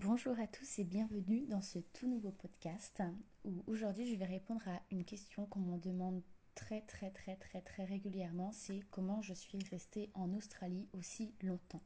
Bonjour 0.00 0.38
à 0.38 0.46
tous 0.46 0.78
et 0.78 0.84
bienvenue 0.84 1.44
dans 1.46 1.60
ce 1.60 1.80
tout 1.80 2.06
nouveau 2.06 2.30
podcast 2.30 3.02
où 3.44 3.64
aujourd'hui 3.66 4.06
je 4.06 4.14
vais 4.14 4.26
répondre 4.26 4.62
à 4.68 4.80
une 4.92 5.04
question 5.04 5.44
qu'on 5.46 5.58
me 5.58 5.76
demande 5.76 6.22
très 6.54 6.82
très 6.82 7.10
très 7.10 7.34
très 7.34 7.62
très 7.62 7.84
régulièrement, 7.84 8.52
c'est 8.52 8.78
comment 8.92 9.22
je 9.22 9.34
suis 9.34 9.58
restée 9.72 10.12
en 10.14 10.32
Australie 10.34 10.86
aussi 10.92 11.34
longtemps. 11.42 11.82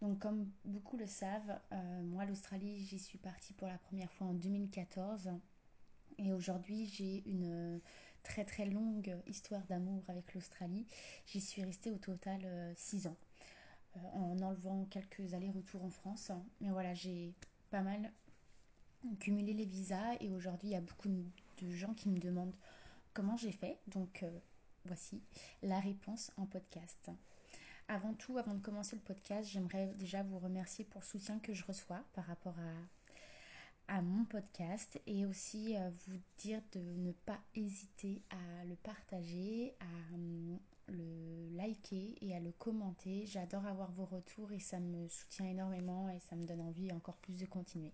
Donc 0.00 0.20
comme 0.20 0.48
beaucoup 0.64 0.96
le 0.96 1.08
savent, 1.08 1.58
euh, 1.72 2.02
moi 2.04 2.26
l'Australie 2.26 2.78
j'y 2.78 3.00
suis 3.00 3.18
partie 3.18 3.54
pour 3.54 3.66
la 3.66 3.78
première 3.78 4.12
fois 4.12 4.28
en 4.28 4.34
2014 4.34 5.28
et 6.18 6.32
aujourd'hui 6.32 6.86
j'ai 6.86 7.28
une 7.28 7.80
très 8.22 8.44
très 8.44 8.66
longue 8.66 9.16
histoire 9.26 9.66
d'amour 9.66 10.04
avec 10.06 10.32
l'Australie. 10.32 10.86
J'y 11.26 11.40
suis 11.40 11.64
restée 11.64 11.90
au 11.90 11.98
total 11.98 12.72
6 12.76 13.08
euh, 13.08 13.10
ans. 13.10 13.16
Euh, 13.96 14.08
en 14.14 14.40
enlevant 14.42 14.84
quelques 14.90 15.34
allers-retours 15.34 15.84
en 15.84 15.90
France. 15.90 16.30
Mais 16.60 16.70
voilà, 16.70 16.94
j'ai 16.94 17.34
pas 17.70 17.82
mal 17.82 18.12
cumulé 19.20 19.52
les 19.52 19.64
visas 19.64 20.14
et 20.20 20.30
aujourd'hui 20.32 20.68
il 20.68 20.72
y 20.72 20.76
a 20.76 20.80
beaucoup 20.80 21.08
de 21.08 21.70
gens 21.70 21.94
qui 21.94 22.08
me 22.08 22.18
demandent 22.18 22.54
comment 23.14 23.36
j'ai 23.36 23.52
fait. 23.52 23.78
Donc 23.86 24.22
euh, 24.22 24.38
voici 24.84 25.22
la 25.62 25.80
réponse 25.80 26.30
en 26.36 26.46
podcast. 26.46 27.10
Avant 27.88 28.14
tout, 28.14 28.36
avant 28.36 28.54
de 28.54 28.60
commencer 28.60 28.96
le 28.96 29.02
podcast, 29.02 29.48
j'aimerais 29.48 29.94
déjà 29.98 30.22
vous 30.22 30.38
remercier 30.38 30.84
pour 30.84 31.00
le 31.02 31.06
soutien 31.06 31.38
que 31.38 31.54
je 31.54 31.64
reçois 31.64 32.02
par 32.14 32.24
rapport 32.26 32.56
à, 33.88 33.96
à 33.96 34.02
mon 34.02 34.24
podcast 34.24 35.00
et 35.06 35.24
aussi 35.24 35.76
euh, 35.76 35.90
vous 36.06 36.18
dire 36.38 36.60
de 36.72 36.80
ne 36.80 37.12
pas 37.12 37.38
hésiter 37.54 38.22
à 38.30 38.64
le 38.64 38.74
partager, 38.76 39.76
le 40.88 41.48
liker 41.56 42.16
et 42.20 42.34
à 42.34 42.40
le 42.40 42.52
commenter. 42.52 43.26
J'adore 43.26 43.66
avoir 43.66 43.90
vos 43.92 44.04
retours 44.04 44.52
et 44.52 44.60
ça 44.60 44.80
me 44.80 45.08
soutient 45.08 45.46
énormément 45.46 46.08
et 46.08 46.20
ça 46.20 46.36
me 46.36 46.46
donne 46.46 46.60
envie 46.60 46.92
encore 46.92 47.16
plus 47.16 47.36
de 47.36 47.46
continuer. 47.46 47.92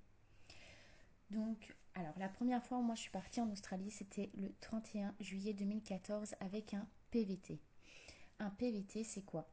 Donc, 1.30 1.74
alors 1.95 2.18
la 2.18 2.28
première 2.28 2.62
fois 2.62 2.79
où 2.79 2.82
moi 2.82 2.95
je 2.95 3.02
suis 3.02 3.10
partie 3.10 3.40
en 3.40 3.51
Australie, 3.51 3.90
c'était 3.90 4.30
le 4.34 4.52
31 4.60 5.15
juillet 5.21 5.54
2014 5.54 6.34
avec 6.40 6.74
un 6.74 6.87
PVT. 7.10 7.59
Un 8.38 8.51
PVT, 8.51 9.04
c'est 9.04 9.23
quoi? 9.23 9.49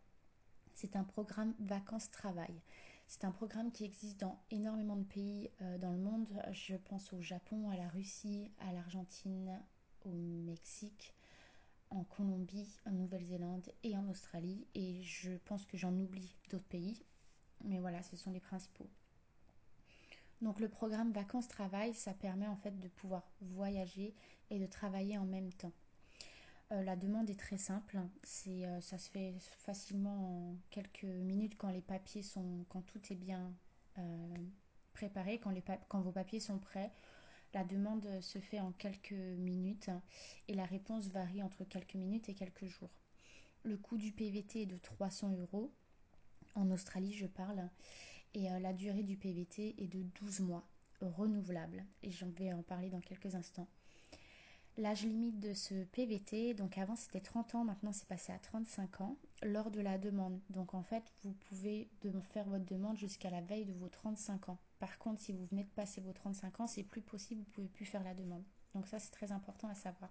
C'est 0.74 0.96
un 0.96 1.04
programme 1.04 1.54
vacances-travail. 1.60 2.62
C'est 3.08 3.26
un 3.26 3.32
programme 3.32 3.72
qui 3.72 3.86
existe 3.86 4.20
dans 4.20 4.40
énormément 4.52 4.96
de 4.96 5.04
pays 5.04 5.50
euh, 5.62 5.78
dans 5.78 5.92
le 5.92 5.98
monde. 5.98 6.28
Je 6.52 6.76
pense 6.76 7.12
au 7.12 7.22
Japon, 7.22 7.70
à 7.70 7.76
la 7.76 7.88
Russie, 7.90 8.52
à 8.60 8.72
l'Argentine, 8.72 9.60
au 10.06 10.12
Mexique, 10.12 11.14
en 11.92 12.04
Colombie, 12.04 12.80
en 12.86 12.92
Nouvelle-Zélande 12.92 13.72
et 13.84 13.98
en 13.98 14.08
Australie. 14.10 14.68
Et 14.76 15.02
je 15.04 15.32
pense 15.46 15.66
que 15.66 15.78
j'en 15.78 15.94
oublie 15.94 16.36
d'autres 16.50 16.66
pays. 16.66 17.04
Mais 17.64 17.80
voilà, 17.80 18.02
ce 18.04 18.16
sont 18.16 18.32
les 18.32 18.40
principaux. 18.40 18.90
Donc 20.42 20.60
le 20.60 20.70
programme 20.70 21.12
vacances-travail, 21.12 21.94
ça 21.94 22.14
permet 22.14 22.48
en 22.48 22.56
fait 22.56 22.80
de 22.80 22.88
pouvoir 22.88 23.30
voyager 23.42 24.14
et 24.50 24.60
de 24.60 24.66
travailler 24.66 25.18
en 25.18 25.26
même 25.26 25.52
temps. 25.52 25.74
Euh, 26.72 26.84
la 26.84 26.96
demande 26.96 27.30
est 27.30 27.40
très 27.40 27.58
simple, 27.58 28.00
c'est 28.24 28.66
euh, 28.66 28.80
ça 28.80 28.98
se 28.98 29.10
fait 29.10 29.34
facilement 29.40 30.52
en 30.52 30.56
quelques 30.70 31.04
minutes 31.04 31.58
quand 31.58 31.72
les 31.72 31.82
papiers 31.82 32.22
sont, 32.22 32.64
quand 32.70 32.82
tout 32.84 33.02
est 33.10 33.16
bien 33.16 33.52
euh, 33.98 34.36
préparé, 34.94 35.40
quand, 35.40 35.50
les 35.50 35.64
quand 35.88 36.02
vos 36.02 36.12
papiers 36.12 36.40
sont 36.40 36.60
prêts. 36.60 36.92
La 37.54 37.64
demande 37.64 38.08
se 38.22 38.40
fait 38.40 38.60
en 38.60 38.72
quelques 38.74 39.12
minutes 39.12 39.90
et 40.48 40.54
la 40.54 40.66
réponse 40.66 41.08
varie 41.08 41.42
entre 41.42 41.64
quelques 41.64 41.96
minutes 41.96 42.30
et 42.30 42.36
quelques 42.36 42.68
jours. 42.68 42.92
Le 43.64 43.76
coût 43.76 43.98
du 43.98 44.12
PVT 44.12 44.62
est 44.62 44.66
de 44.68 44.78
300 44.78 45.32
euros. 45.32 45.72
En 46.56 46.70
Australie, 46.70 47.14
je 47.14 47.26
parle. 47.26 47.70
Et 48.36 48.52
euh, 48.52 48.60
la 48.60 48.74
durée 48.74 49.04
du 49.04 49.18
PVT 49.18 49.76
est 49.80 49.88
de 49.88 50.04
12 50.22 50.42
mois, 50.42 50.68
renouvelable. 51.02 51.84
Et 52.04 52.12
j'en 52.12 52.30
vais 52.30 52.54
en 52.54 52.62
parler 52.62 52.90
dans 52.90 53.02
quelques 53.02 53.34
instants. 53.34 53.68
L'âge 54.78 55.04
limite 55.04 55.40
de 55.40 55.54
ce 55.54 55.84
PVT, 55.86 56.54
donc 56.54 56.78
avant 56.78 56.96
c'était 56.96 57.20
30 57.20 57.56
ans, 57.56 57.64
maintenant 57.66 57.92
c'est 57.92 58.08
passé 58.08 58.32
à 58.32 58.40
35 58.40 59.02
ans, 59.02 59.18
lors 59.44 59.72
de 59.72 59.82
la 59.82 59.98
demande. 59.98 60.40
Donc 60.52 60.74
en 60.74 60.84
fait, 60.84 61.04
vous 61.24 61.34
pouvez 61.34 61.90
faire 62.30 62.48
votre 62.48 62.66
demande 62.66 62.98
jusqu'à 62.98 63.30
la 63.30 63.42
veille 63.42 63.66
de 63.66 63.74
vos 63.74 63.90
35 63.90 64.50
ans. 64.50 64.60
Par 64.80 64.98
contre, 64.98 65.22
si 65.22 65.34
vous 65.34 65.46
venez 65.46 65.64
de 65.64 65.70
passer 65.70 66.02
vos 66.02 66.14
35 66.14 66.62
ans, 66.62 66.68
c'est 66.68 66.84
plus 66.84 67.02
possible, 67.02 67.42
vous 67.42 67.52
pouvez 67.52 67.68
plus 67.68 67.86
faire 67.86 68.04
la 68.04 68.14
demande. 68.14 68.44
Donc 68.74 68.88
ça, 68.88 69.00
c'est 69.00 69.12
très 69.12 69.32
important 69.32 69.68
à 69.68 69.76
savoir. 69.76 70.10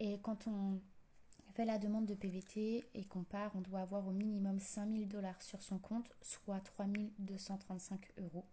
Et 0.00 0.20
quand 0.20 0.46
on 0.46 0.80
fait 1.54 1.64
la 1.64 1.78
demande 1.78 2.06
de 2.06 2.14
PVT 2.14 2.88
et 2.94 3.04
qu'on 3.04 3.24
part, 3.24 3.52
on 3.54 3.60
doit 3.60 3.80
avoir 3.80 4.06
au 4.06 4.12
minimum 4.12 4.58
5000 4.58 5.08
dollars 5.08 5.40
sur 5.42 5.62
son 5.62 5.78
compte, 5.78 6.08
soit 6.22 6.60
3235 6.60 8.12
euros. 8.18 8.44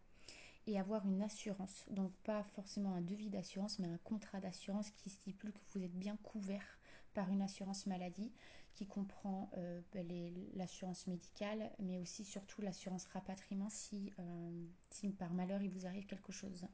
Et 0.68 0.80
avoir 0.80 1.06
une 1.06 1.22
assurance, 1.22 1.86
donc 1.92 2.12
pas 2.24 2.44
forcément 2.56 2.94
un 2.94 3.02
devis 3.02 3.30
d'assurance, 3.30 3.78
mais 3.78 3.88
un 3.88 4.00
contrat 4.00 4.40
d'assurance 4.40 4.90
qui 4.92 5.12
stipule 5.12 5.54
que 5.54 5.60
vous 5.74 5.84
êtes 5.84 5.94
bien 5.94 6.18
couvert 6.18 6.80
par 7.14 7.30
une 7.30 7.44
assurance 7.44 7.86
maladie 7.86 8.32
qui 8.76 8.86
comprend 8.86 9.50
euh, 9.58 9.82
ben, 9.94 10.06
l'assurance 10.54 11.08
médicale, 11.08 11.72
mais 11.80 11.98
aussi 11.98 12.26
surtout 12.26 12.62
l'assurance 12.62 13.06
rapatriement 13.06 13.70
si, 13.70 14.12
euh, 14.20 14.66
si 14.90 15.10
par 15.14 15.34
malheur 15.34 15.62
il 15.62 15.72
vous 15.72 15.86
arrive 15.86 16.06
quelque 16.06 16.32
chose. 16.32 16.68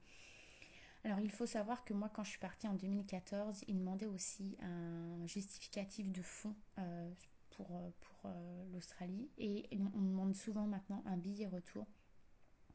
Alors 1.03 1.19
il 1.19 1.31
faut 1.31 1.45
savoir 1.45 1.85
que 1.85 1.94
moi 1.94 2.09
quand 2.09 2.23
je 2.23 2.31
suis 2.31 2.40
partie 2.40 2.67
en 2.67 2.73
2014, 2.73 3.63
il 3.67 3.78
demandait 3.78 4.07
aussi 4.07 4.57
un 4.61 5.25
justificatif 5.28 6.11
de 6.11 6.22
fonds 6.22 6.56
euh, 6.79 7.11
pour, 7.51 7.67
pour 8.00 8.31
l'Australie 8.72 9.29
et 9.38 9.67
on 9.72 10.01
demande 10.01 10.35
souvent 10.35 10.66
maintenant 10.66 11.03
un 11.06 11.17
billet 11.17 11.47
retour. 11.47 11.85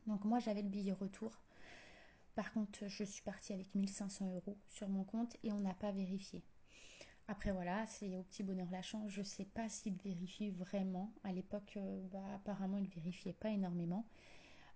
Donc 0.07 0.25
moi 0.25 0.39
j'avais 0.39 0.63
le 0.63 0.69
billet 0.69 0.93
retour. 0.93 1.33
Par 2.35 2.53
contre 2.53 2.87
je 2.87 3.05
suis 3.05 3.23
partie 3.23 3.53
avec 3.53 3.75
1500 3.75 4.35
euros 4.35 4.59
sur 4.69 4.89
mon 4.89 5.05
compte 5.05 5.37
et 5.43 5.53
on 5.53 5.61
n'a 5.61 5.75
pas 5.75 5.91
vérifié. 5.91 6.45
Après 7.29 7.51
voilà, 7.51 7.85
c'est 7.87 8.17
au 8.17 8.23
petit 8.23 8.45
bonheur 8.45 8.69
la 8.71 8.83
chance. 8.83 9.11
Je 9.11 9.23
sais 9.23 9.45
pas 9.45 9.69
s'il 9.69 9.95
vérifie 9.97 10.51
vraiment. 10.51 11.13
À 11.25 11.33
l'époque, 11.33 11.75
euh, 11.77 12.07
bah, 12.13 12.23
apparemment, 12.37 12.79
il 12.79 12.89
vérifiait 12.89 13.33
pas 13.33 13.51
énormément. 13.51 14.07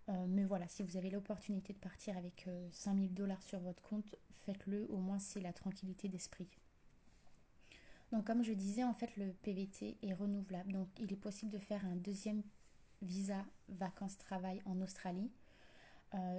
Euh, 0.09 0.27
mais 0.29 0.45
voilà, 0.45 0.67
si 0.67 0.83
vous 0.83 0.97
avez 0.97 1.11
l'opportunité 1.11 1.73
de 1.73 1.79
partir 1.79 2.17
avec 2.17 2.49
5000 2.73 3.11
euh, 3.11 3.15
dollars 3.15 3.43
sur 3.43 3.61
votre 3.61 3.83
compte, 3.83 4.17
faites-le. 4.45 4.87
Au 4.91 4.97
moins, 4.97 5.21
c'est 5.21 5.41
la 5.41 5.53
tranquillité 5.53 6.09
d'esprit. 6.09 6.49
Donc, 8.11 8.27
comme 8.27 8.43
je 8.43 8.53
disais, 8.53 8.83
en 8.83 8.95
fait, 8.95 9.17
le 9.17 9.33
PVT 9.33 9.99
est 10.03 10.15
renouvelable. 10.15 10.73
Donc, 10.73 10.89
il 10.99 11.13
est 11.13 11.17
possible 11.17 11.53
de 11.53 11.59
faire 11.59 11.85
un 11.87 11.95
deuxième 11.95 12.43
visa 13.03 13.45
vacances-travail 13.69 14.61
en 14.67 14.81
Australie, 14.81 15.31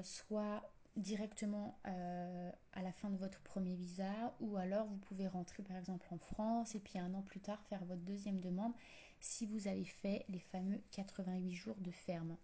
soit 0.03 0.61
directement 0.97 1.79
euh, 1.87 2.51
à 2.73 2.81
la 2.81 2.91
fin 2.91 3.09
de 3.09 3.17
votre 3.17 3.39
premier 3.41 3.75
visa 3.75 4.35
ou 4.41 4.57
alors 4.57 4.85
vous 4.85 4.97
pouvez 4.97 5.27
rentrer 5.27 5.63
par 5.63 5.77
exemple 5.77 6.05
en 6.11 6.17
France 6.17 6.75
et 6.75 6.79
puis 6.79 6.99
un 6.99 7.13
an 7.13 7.21
plus 7.21 7.39
tard 7.39 7.61
faire 7.63 7.83
votre 7.85 8.01
deuxième 8.01 8.39
demande 8.39 8.73
si 9.21 9.45
vous 9.45 9.67
avez 9.67 9.85
fait 9.85 10.25
les 10.29 10.39
fameux 10.39 10.81
88 10.91 11.53
jours 11.53 11.77
de 11.79 11.91
ferme. 11.91 12.35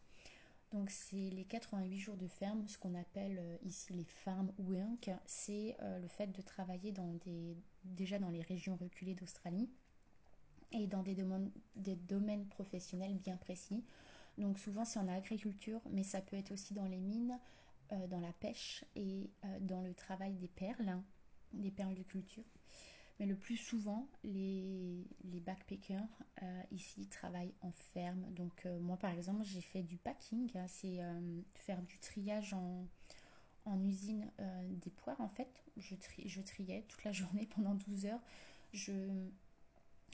Donc 0.71 0.89
c'est 0.89 1.29
les 1.29 1.45
88 1.45 1.97
jours 1.97 2.17
de 2.17 2.27
ferme, 2.27 2.67
ce 2.67 2.77
qu'on 2.77 2.95
appelle 2.95 3.37
euh, 3.39 3.57
ici 3.63 3.93
les 3.93 4.03
farm 4.03 4.51
work, 4.59 5.09
c'est 5.25 5.77
euh, 5.81 5.99
le 5.99 6.07
fait 6.07 6.27
de 6.27 6.41
travailler 6.41 6.91
dans 6.91 7.13
des, 7.25 7.55
déjà 7.85 8.19
dans 8.19 8.29
les 8.29 8.41
régions 8.41 8.75
reculées 8.75 9.15
d'Australie 9.15 9.69
et 10.73 10.87
dans 10.87 11.03
des 11.03 11.15
des 11.77 11.95
domaines 11.95 12.45
professionnels 12.47 13.15
bien 13.15 13.37
précis. 13.37 13.83
Donc 14.37 14.59
souvent 14.59 14.85
c'est 14.85 14.99
en 14.99 15.07
agriculture, 15.07 15.81
mais 15.89 16.03
ça 16.03 16.21
peut 16.21 16.35
être 16.35 16.51
aussi 16.51 16.73
dans 16.73 16.85
les 16.85 16.99
mines, 16.99 17.39
euh, 17.91 18.07
dans 18.07 18.19
la 18.19 18.33
pêche 18.33 18.83
et 18.95 19.29
euh, 19.45 19.59
dans 19.61 19.81
le 19.81 19.93
travail 19.93 20.33
des 20.35 20.47
perles, 20.47 20.89
hein, 20.89 21.03
des 21.53 21.71
perles 21.71 21.95
de 21.95 22.03
culture. 22.03 22.43
Mais 23.19 23.25
le 23.25 23.35
plus 23.35 23.57
souvent, 23.57 24.07
les, 24.23 25.03
les 25.23 25.39
backpackers 25.39 26.07
euh, 26.43 26.61
ici 26.71 27.07
travaillent 27.07 27.55
en 27.61 27.71
ferme. 27.71 28.21
Donc 28.33 28.65
moi 28.81 28.97
par 28.97 29.11
exemple, 29.11 29.43
j'ai 29.43 29.61
fait 29.61 29.81
du 29.81 29.97
packing, 29.97 30.51
hein, 30.55 30.67
c'est 30.67 30.99
faire 31.55 31.81
du 31.81 31.97
triage 31.97 32.53
en, 32.53 32.85
en 33.65 33.83
usine 33.83 34.31
des 34.69 34.91
poires 34.91 35.19
en 35.19 35.29
fait. 35.29 35.63
Je, 35.77 35.95
je 36.25 36.41
triais 36.41 36.85
toute 36.87 37.03
la 37.03 37.11
journée 37.13 37.47
pendant 37.47 37.73
12 37.73 38.05
heures. 38.05 38.21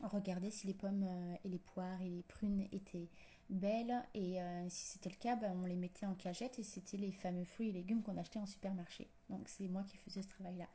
Regardais 0.02 0.50
si 0.50 0.68
les 0.68 0.74
pommes 0.74 1.08
et 1.44 1.48
les 1.48 1.60
poires 1.60 2.02
et 2.02 2.10
les 2.10 2.24
prunes 2.24 2.68
étaient 2.72 3.10
belles. 3.50 4.04
Et 4.14 4.42
euh, 4.42 4.70
si 4.70 4.86
c'était 4.88 5.10
le 5.10 5.16
cas, 5.16 5.36
ben, 5.36 5.54
on 5.62 5.66
les 5.66 5.76
mettait 5.76 6.06
en 6.06 6.16
cagette 6.16 6.60
et 6.60 6.64
c'était 6.64 6.98
les 6.98 7.12
fameux 7.12 7.46
fruits 7.46 7.70
et 7.70 7.72
légumes 7.72 8.02
qu'on 8.02 8.18
achetait 8.18 8.40
en 8.40 8.46
supermarché. 8.46 9.08
Donc 9.30 9.48
c'est 9.48 9.68
moi 9.68 9.84
qui 9.84 9.98
faisais 9.98 10.22
ce 10.22 10.30
travail-là. 10.30 10.68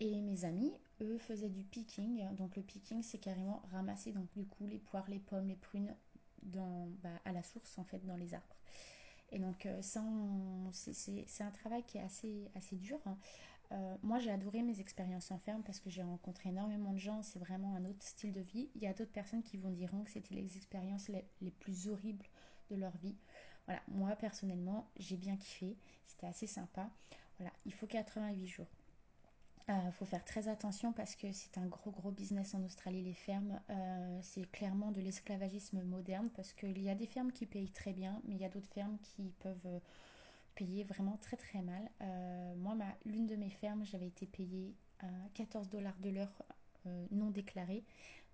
Et 0.00 0.20
mes 0.20 0.44
amis, 0.44 0.72
eux, 1.00 1.18
faisaient 1.18 1.48
du 1.48 1.64
picking. 1.64 2.34
Donc 2.36 2.56
le 2.56 2.62
picking, 2.62 3.02
c'est 3.02 3.18
carrément 3.18 3.62
ramasser 3.70 4.12
donc 4.12 4.30
du 4.34 4.46
coup 4.46 4.66
les 4.66 4.78
poires, 4.78 5.08
les 5.08 5.20
pommes, 5.20 5.48
les 5.48 5.56
prunes 5.56 5.94
dans, 6.42 6.88
bah, 7.02 7.20
à 7.24 7.32
la 7.32 7.42
source 7.42 7.78
en 7.78 7.84
fait 7.84 8.04
dans 8.04 8.16
les 8.16 8.34
arbres. 8.34 8.56
Et 9.30 9.38
donc 9.38 9.64
euh, 9.64 9.80
ça, 9.80 10.02
c'est 10.72 11.42
un 11.42 11.50
travail 11.50 11.82
qui 11.84 11.98
est 11.98 12.02
assez, 12.02 12.50
assez 12.54 12.76
dur. 12.76 12.98
Hein. 13.06 13.16
Euh, 13.72 13.96
moi, 14.02 14.18
j'ai 14.18 14.30
adoré 14.30 14.62
mes 14.62 14.80
expériences 14.80 15.30
en 15.30 15.38
ferme 15.38 15.62
parce 15.62 15.80
que 15.80 15.88
j'ai 15.88 16.02
rencontré 16.02 16.50
énormément 16.50 16.92
de 16.92 16.98
gens. 16.98 17.22
C'est 17.22 17.38
vraiment 17.38 17.74
un 17.74 17.84
autre 17.84 18.02
style 18.02 18.32
de 18.32 18.40
vie. 18.40 18.68
Il 18.74 18.82
y 18.82 18.86
a 18.86 18.92
d'autres 18.92 19.12
personnes 19.12 19.42
qui 19.42 19.56
vont 19.56 19.70
dire 19.70 19.90
que 20.04 20.10
c'était 20.10 20.34
les 20.34 20.56
expériences 20.56 21.08
les, 21.08 21.50
plus 21.50 21.88
horribles 21.88 22.26
de 22.70 22.76
leur 22.76 22.96
vie. 22.98 23.16
Voilà, 23.66 23.80
moi 23.88 24.14
personnellement, 24.16 24.90
j'ai 24.98 25.16
bien 25.16 25.36
kiffé. 25.36 25.76
C'était 26.06 26.26
assez 26.26 26.46
sympa. 26.46 26.90
Voilà, 27.38 27.52
il 27.64 27.72
faut 27.72 27.86
88 27.86 28.46
jours. 28.46 28.66
Il 29.68 29.74
euh, 29.74 29.92
faut 29.92 30.04
faire 30.04 30.24
très 30.24 30.48
attention 30.48 30.92
parce 30.92 31.14
que 31.14 31.32
c'est 31.32 31.56
un 31.56 31.66
gros 31.66 31.92
gros 31.92 32.10
business 32.10 32.54
en 32.54 32.62
Australie, 32.64 33.02
les 33.02 33.14
fermes. 33.14 33.60
Euh, 33.70 34.18
c'est 34.22 34.50
clairement 34.50 34.90
de 34.90 35.00
l'esclavagisme 35.00 35.82
moderne 35.82 36.28
parce 36.34 36.52
qu'il 36.52 36.82
y 36.82 36.90
a 36.90 36.94
des 36.94 37.06
fermes 37.06 37.32
qui 37.32 37.46
payent 37.46 37.70
très 37.70 37.92
bien, 37.92 38.20
mais 38.24 38.34
il 38.34 38.40
y 38.40 38.44
a 38.44 38.48
d'autres 38.48 38.72
fermes 38.74 38.98
qui 39.02 39.32
peuvent 39.38 39.80
euh, 40.52 40.64
payer 40.64 40.84
vraiment 40.84 41.16
très 41.18 41.36
très 41.36 41.62
mal. 41.62 41.90
moi, 42.56 42.76
l'une 43.04 43.26
de 43.26 43.36
mes 43.36 43.50
fermes, 43.50 43.84
j'avais 43.84 44.08
été 44.08 44.26
payée 44.26 44.74
à 45.00 45.08
14 45.34 45.68
dollars 45.68 45.98
de 45.98 46.10
l'heure 46.10 46.42
non 47.10 47.30
déclarée. 47.30 47.84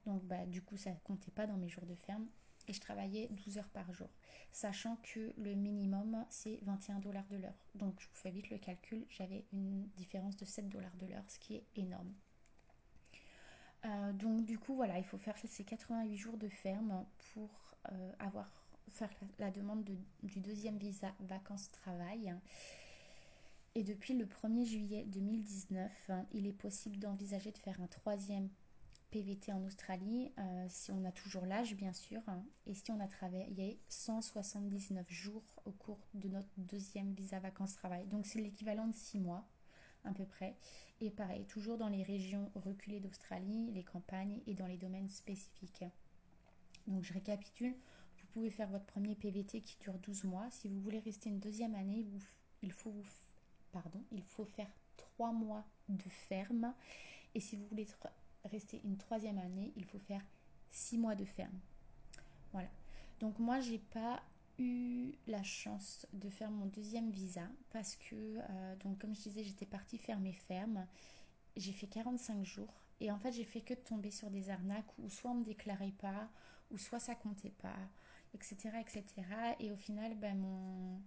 Donc 0.06 0.24
bah, 0.24 0.46
du 0.46 0.62
coup, 0.62 0.76
ça 0.76 0.90
comptait 1.04 1.30
pas 1.30 1.46
dans 1.46 1.56
mes 1.56 1.68
jours 1.68 1.86
de 1.86 1.94
ferme. 1.94 2.26
Et 2.66 2.72
je 2.72 2.80
travaillais 2.80 3.28
12 3.30 3.58
heures 3.58 3.70
par 3.70 3.92
jour 3.92 4.10
sachant 4.52 4.96
que 5.02 5.32
le 5.36 5.54
minimum 5.54 6.24
c'est 6.28 6.58
21 6.62 7.00
dollars 7.00 7.26
de 7.28 7.36
l'heure. 7.36 7.66
Donc 7.74 8.00
je 8.00 8.08
vous 8.08 8.14
fais 8.14 8.30
vite 8.30 8.50
le 8.50 8.58
calcul, 8.58 9.04
j'avais 9.10 9.44
une 9.52 9.88
différence 9.96 10.36
de 10.36 10.44
7 10.44 10.68
dollars 10.68 10.94
de 10.96 11.06
l'heure, 11.06 11.24
ce 11.28 11.38
qui 11.38 11.56
est 11.56 11.64
énorme. 11.76 12.12
Euh, 13.84 14.12
donc 14.12 14.44
du 14.44 14.58
coup 14.58 14.74
voilà, 14.74 14.98
il 14.98 15.04
faut 15.04 15.18
faire 15.18 15.36
ces 15.38 15.64
88 15.64 16.16
jours 16.16 16.36
de 16.36 16.48
ferme 16.48 17.04
pour 17.32 17.76
euh, 17.92 18.12
avoir 18.18 18.50
faire 18.90 19.10
la, 19.38 19.50
demande 19.50 19.84
du 20.22 20.40
deuxième 20.40 20.78
visa 20.78 21.12
vacances-travail. 21.20 22.34
Et 23.74 23.84
depuis 23.84 24.14
le 24.14 24.26
1er 24.26 24.64
juillet 24.64 25.04
2019, 25.06 26.10
il 26.32 26.46
est 26.46 26.52
possible 26.52 26.98
d'envisager 26.98 27.52
de 27.52 27.58
faire 27.58 27.80
un 27.80 27.86
troisième 27.86 28.48
PVT 29.10 29.52
en 29.52 29.64
Australie, 29.64 30.32
euh, 30.38 30.66
si 30.68 30.90
on 30.90 31.04
a 31.04 31.12
toujours 31.12 31.46
l'âge 31.46 31.74
bien 31.74 31.92
sûr, 31.92 32.20
hein, 32.26 32.44
et 32.66 32.74
si 32.74 32.90
on 32.90 33.00
a 33.00 33.08
travaillé 33.08 33.78
179 33.88 35.10
jours 35.10 35.44
au 35.64 35.70
cours 35.70 36.00
de 36.14 36.28
notre 36.28 36.48
deuxième 36.58 37.14
visa 37.14 37.38
vacances-travail. 37.38 38.06
Donc 38.06 38.26
c'est 38.26 38.40
l'équivalent 38.40 38.86
de 38.86 38.96
6 38.96 39.20
mois 39.20 39.48
à 40.04 40.12
peu 40.12 40.26
près. 40.26 40.56
Et 41.00 41.10
pareil, 41.10 41.46
toujours 41.46 41.78
dans 41.78 41.88
les 41.88 42.02
régions 42.02 42.50
reculées 42.54 43.00
d'Australie, 43.00 43.70
les 43.72 43.84
campagnes 43.84 44.40
et 44.46 44.54
dans 44.54 44.66
les 44.66 44.76
domaines 44.76 45.08
spécifiques. 45.08 45.84
Donc 46.86 47.04
je 47.04 47.12
récapitule, 47.12 47.74
pouvez 48.38 48.50
faire 48.50 48.68
votre 48.68 48.84
premier 48.84 49.16
PVT 49.16 49.62
qui 49.62 49.76
dure 49.80 49.98
12 49.98 50.22
mois. 50.22 50.46
Si 50.50 50.68
vous 50.68 50.80
voulez 50.80 51.00
rester 51.00 51.28
une 51.28 51.40
deuxième 51.40 51.74
année, 51.74 52.06
il, 52.62 52.70
faut 52.70 52.94
pardon, 53.72 54.00
il 54.12 54.22
faut 54.22 54.44
faire 54.44 54.70
3 54.96 55.32
mois 55.32 55.64
de 55.88 56.08
ferme. 56.08 56.72
Et 57.34 57.40
si 57.40 57.56
vous 57.56 57.66
voulez 57.66 57.86
rester 58.44 58.80
une 58.84 58.96
troisième 58.96 59.38
année, 59.38 59.72
il 59.74 59.84
faut 59.84 59.98
faire 59.98 60.22
six 60.70 60.98
mois 60.98 61.16
de 61.16 61.24
ferme. 61.24 61.58
Voilà. 62.52 62.68
Donc 63.18 63.40
moi, 63.40 63.58
j'ai 63.58 63.80
pas 63.80 64.22
eu 64.60 65.14
la 65.26 65.42
chance 65.42 66.06
de 66.12 66.30
faire 66.30 66.52
mon 66.52 66.66
deuxième 66.66 67.10
visa 67.10 67.48
parce 67.70 67.96
que, 67.96 68.14
euh, 68.14 68.76
donc 68.76 68.98
comme 69.00 69.16
je 69.16 69.22
disais, 69.22 69.42
j'étais 69.42 69.66
partie 69.66 69.98
faire 69.98 70.20
mes 70.20 70.32
fermes. 70.32 70.86
J'ai 71.56 71.72
fait 71.72 71.88
45 71.88 72.44
jours 72.44 72.72
et 73.00 73.10
en 73.10 73.18
fait, 73.18 73.32
j'ai 73.32 73.44
fait 73.44 73.62
que 73.62 73.74
de 73.74 73.80
tomber 73.80 74.12
sur 74.12 74.30
des 74.30 74.48
arnaques 74.48 74.96
où 74.98 75.10
soit 75.10 75.32
on 75.32 75.34
me 75.34 75.44
déclarait 75.44 75.94
pas, 75.98 76.28
ou 76.70 76.78
soit 76.78 77.00
ça 77.00 77.16
comptait 77.16 77.54
pas, 77.62 77.76
etc. 78.34 78.70
etc. 78.80 79.04
Et 79.60 79.72
au 79.72 79.76
final, 79.76 80.14
ben, 80.16 80.36
mon 80.38 81.00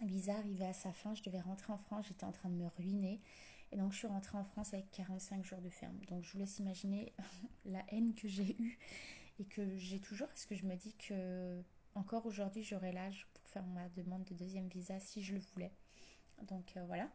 visa 0.00 0.36
arrivait 0.36 0.66
à 0.66 0.72
sa 0.72 0.92
fin, 0.92 1.14
je 1.14 1.22
devais 1.22 1.40
rentrer 1.40 1.72
en 1.72 1.78
France, 1.78 2.06
j'étais 2.08 2.24
en 2.24 2.32
train 2.32 2.48
de 2.48 2.54
me 2.54 2.66
ruiner. 2.76 3.20
Et 3.72 3.76
donc 3.76 3.92
je 3.92 3.98
suis 3.98 4.06
rentrée 4.06 4.36
en 4.36 4.44
France 4.44 4.74
avec 4.74 4.90
45 4.90 5.44
jours 5.44 5.60
de 5.60 5.70
ferme. 5.70 5.98
Donc 6.08 6.22
je 6.22 6.32
vous 6.32 6.38
laisse 6.38 6.58
imaginer 6.58 7.12
la 7.64 7.82
haine 7.88 8.14
que 8.14 8.28
j'ai 8.28 8.56
eue 8.60 8.78
et 9.38 9.44
que 9.44 9.76
j'ai 9.76 9.98
toujours 9.98 10.28
parce 10.28 10.44
que 10.44 10.54
je 10.54 10.66
me 10.66 10.76
dis 10.76 10.94
que 10.94 11.62
encore 11.94 12.26
aujourd'hui 12.26 12.62
j'aurai 12.62 12.92
l'âge 12.92 13.26
pour 13.32 13.46
faire 13.48 13.64
ma 13.66 13.88
demande 13.90 14.24
de 14.24 14.34
deuxième 14.34 14.68
visa 14.68 15.00
si 15.00 15.22
je 15.22 15.34
le 15.34 15.40
voulais. 15.54 15.72
Donc 16.48 16.76
euh, 16.76 16.84
voilà. 16.86 17.08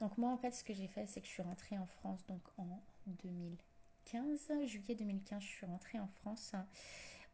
Donc 0.00 0.16
moi 0.18 0.30
en 0.30 0.36
fait 0.36 0.52
ce 0.52 0.62
que 0.62 0.72
j'ai 0.72 0.86
fait 0.86 1.06
c'est 1.06 1.20
que 1.20 1.26
je 1.26 1.32
suis 1.32 1.42
rentrée 1.42 1.78
en 1.78 1.86
France 1.86 2.24
donc 2.26 2.42
en 2.58 2.80
2015, 3.24 4.52
juillet 4.66 4.94
2015 4.94 5.42
je 5.42 5.48
suis 5.48 5.66
rentrée 5.66 5.98
en 5.98 6.06
France 6.06 6.54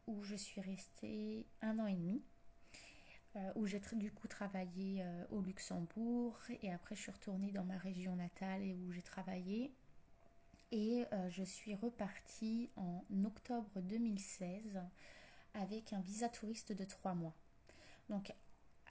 où 0.06 0.22
je 0.22 0.36
suis 0.36 0.60
restée 0.60 1.46
un 1.62 1.78
an 1.78 1.86
et 1.86 1.94
demi. 1.94 2.22
Euh, 3.36 3.52
où 3.56 3.66
j'ai 3.66 3.80
du 3.94 4.12
coup 4.12 4.28
travaillé 4.28 5.02
euh, 5.02 5.24
au 5.30 5.40
Luxembourg 5.40 6.38
et 6.62 6.72
après 6.72 6.94
je 6.94 7.00
suis 7.00 7.10
retournée 7.10 7.50
dans 7.50 7.64
ma 7.64 7.76
région 7.76 8.14
natale 8.14 8.62
et 8.62 8.76
où 8.76 8.92
j'ai 8.92 9.02
travaillé 9.02 9.74
et 10.70 11.04
euh, 11.12 11.28
je 11.30 11.42
suis 11.42 11.74
repartie 11.74 12.70
en 12.76 13.02
octobre 13.24 13.80
2016 13.80 14.80
avec 15.54 15.92
un 15.92 16.00
visa 16.00 16.28
touriste 16.28 16.70
de 16.70 16.84
trois 16.84 17.14
mois. 17.14 17.34
Donc 18.08 18.32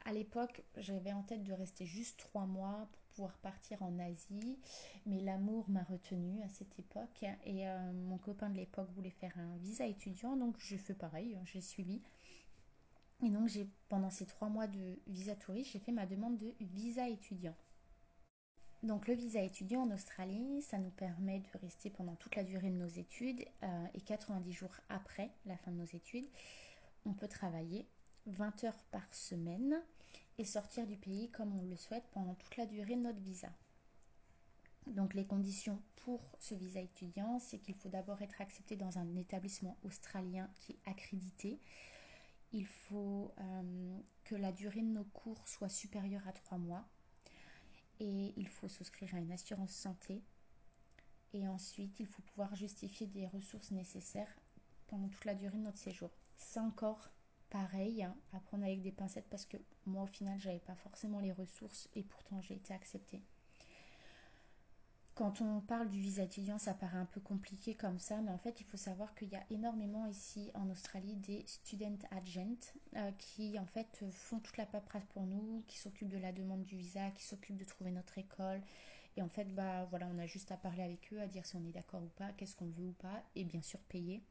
à 0.03 0.11
l'époque 0.11 0.61
j'avais 0.75 1.13
en 1.13 1.23
tête 1.23 1.45
de 1.45 1.53
rester 1.53 1.85
juste 1.85 2.19
trois 2.19 2.45
mois 2.45 2.89
pour 2.91 3.02
pouvoir 3.13 3.37
partir 3.37 3.81
en 3.81 3.99
Asie, 3.99 4.59
mais 5.05 5.19
l'amour 5.19 5.69
m'a 5.69 5.83
retenue 5.83 6.41
à 6.43 6.49
cette 6.49 6.77
époque 6.79 7.23
et 7.45 7.65
mon 7.93 8.17
copain 8.17 8.49
de 8.49 8.57
l'époque 8.57 8.89
voulait 8.95 9.09
faire 9.09 9.37
un 9.37 9.55
visa 9.57 9.85
étudiant 9.85 10.35
donc 10.35 10.55
j'ai 10.59 10.77
fait 10.77 10.93
pareil, 10.93 11.37
j'ai 11.45 11.61
suivi. 11.61 12.01
Et 13.23 13.29
donc, 13.29 13.47
j'ai, 13.47 13.69
pendant 13.87 14.09
ces 14.09 14.25
trois 14.25 14.49
mois 14.49 14.67
de 14.67 14.99
visa 15.07 15.35
touriste, 15.35 15.71
j'ai 15.71 15.79
fait 15.79 15.93
ma 15.93 16.05
demande 16.05 16.37
de 16.37 16.53
visa 16.59 17.07
étudiant. 17.07 17.55
Donc, 18.81 19.07
le 19.07 19.13
visa 19.13 19.41
étudiant 19.41 19.83
en 19.83 19.91
Australie, 19.91 20.61
ça 20.61 20.77
nous 20.77 20.89
permet 20.89 21.39
de 21.39 21.57
rester 21.59 21.89
pendant 21.89 22.15
toute 22.15 22.35
la 22.35 22.43
durée 22.43 22.69
de 22.69 22.75
nos 22.75 22.87
études 22.87 23.45
euh, 23.63 23.85
et 23.93 24.01
90 24.01 24.51
jours 24.51 24.75
après 24.89 25.31
la 25.45 25.55
fin 25.55 25.71
de 25.71 25.77
nos 25.77 25.85
études, 25.85 26.27
on 27.05 27.13
peut 27.13 27.29
travailler 27.29 27.87
20 28.25 28.65
heures 28.65 28.83
par 28.91 29.13
semaine 29.13 29.81
et 30.37 30.45
sortir 30.45 30.87
du 30.87 30.97
pays 30.97 31.29
comme 31.31 31.57
on 31.59 31.63
le 31.63 31.75
souhaite 31.75 32.07
pendant 32.11 32.35
toute 32.35 32.57
la 32.57 32.65
durée 32.65 32.95
de 32.95 33.01
notre 33.01 33.19
visa. 33.19 33.49
Donc 34.87 35.13
les 35.13 35.25
conditions 35.25 35.81
pour 35.97 36.19
ce 36.39 36.55
visa 36.55 36.81
étudiant, 36.81 37.39
c'est 37.39 37.59
qu'il 37.59 37.75
faut 37.75 37.89
d'abord 37.89 38.21
être 38.21 38.41
accepté 38.41 38.75
dans 38.75 38.97
un 38.97 39.15
établissement 39.15 39.77
australien 39.83 40.49
qui 40.55 40.73
est 40.73 40.89
accrédité 40.89 41.59
il 42.53 42.67
faut 42.67 43.33
euh, 43.39 43.99
que 44.23 44.35
la 44.35 44.51
durée 44.51 44.81
de 44.81 44.87
nos 44.87 45.03
cours 45.05 45.47
soit 45.47 45.69
supérieure 45.69 46.27
à 46.27 46.33
trois 46.33 46.59
mois 46.59 46.87
et 47.99 48.33
il 48.37 48.47
faut 48.47 48.67
souscrire 48.67 49.13
à 49.15 49.17
une 49.17 49.31
assurance 49.31 49.71
santé. 49.71 50.23
Et 51.33 51.47
ensuite, 51.47 51.99
il 51.99 52.05
faut 52.05 52.21
pouvoir 52.21 52.53
justifier 52.55 53.07
des 53.07 53.25
ressources 53.27 53.71
nécessaires 53.71 54.31
pendant 54.87 55.09
toute 55.09 55.25
la 55.25 55.33
durée 55.33 55.57
de 55.57 55.63
notre 55.63 55.79
séjour. 55.79 56.11
C'est 56.37 56.59
encore 56.59 57.09
pareil 57.53 58.03
hein, 58.03 58.15
à 58.33 58.39
prendre 58.39 58.63
avec 58.63 58.81
des 58.81 58.91
pincettes 58.91 59.29
parce 59.29 59.45
que 59.45 59.57
moi 59.85 60.03
au 60.03 60.07
final 60.07 60.39
j'avais 60.39 60.59
pas 60.59 60.75
forcément 60.75 61.19
les 61.19 61.31
ressources 61.31 61.87
et 61.95 62.01
pourtant 62.01 62.41
j'ai 62.41 62.55
été 62.55 62.73
acceptée. 62.73 63.21
Quand 65.13 65.41
on 65.41 65.61
parle 65.61 65.89
du 65.89 66.01
visa 66.01 66.23
étudiant, 66.23 66.57
ça 66.57 66.73
paraît 66.73 66.97
un 66.97 67.05
peu 67.05 67.21
compliqué 67.21 67.75
comme 67.75 67.99
ça, 67.99 68.19
mais 68.21 68.31
en 68.31 68.39
fait, 68.39 68.59
il 68.61 68.63
faut 68.63 68.77
savoir 68.77 69.13
qu'il 69.13 69.27
y 69.27 69.35
a 69.35 69.43
énormément 69.51 70.07
ici 70.07 70.49
en 70.55 70.67
Australie 70.71 71.15
des 71.17 71.43
student 71.45 71.99
agents 72.09 72.73
euh, 72.95 73.11
qui 73.19 73.59
en 73.59 73.67
fait 73.67 74.03
font 74.11 74.39
toute 74.39 74.57
la 74.57 74.65
paperasse 74.65 75.05
pour 75.13 75.27
nous, 75.27 75.63
qui 75.67 75.77
s'occupent 75.77 76.09
de 76.09 76.17
la 76.17 76.31
demande 76.31 76.63
du 76.63 76.77
visa, 76.77 77.11
qui 77.11 77.23
s'occupent 77.25 77.57
de 77.57 77.63
trouver 77.63 77.91
notre 77.91 78.17
école. 78.17 78.63
Et 79.15 79.21
en 79.21 79.29
fait, 79.29 79.53
bah 79.53 79.85
voilà, 79.91 80.09
on 80.11 80.17
a 80.17 80.25
juste 80.25 80.51
à 80.51 80.57
parler 80.57 80.81
avec 80.81 81.13
eux, 81.13 81.21
à 81.21 81.27
dire 81.27 81.45
si 81.45 81.55
on 81.57 81.63
est 81.67 81.71
d'accord 81.71 82.01
ou 82.01 82.09
pas, 82.17 82.31
qu'est-ce 82.31 82.55
qu'on 82.55 82.71
veut 82.71 82.87
ou 82.87 82.93
pas, 82.93 83.21
et 83.35 83.43
bien 83.43 83.61
sûr 83.61 83.79
payer. 83.81 84.23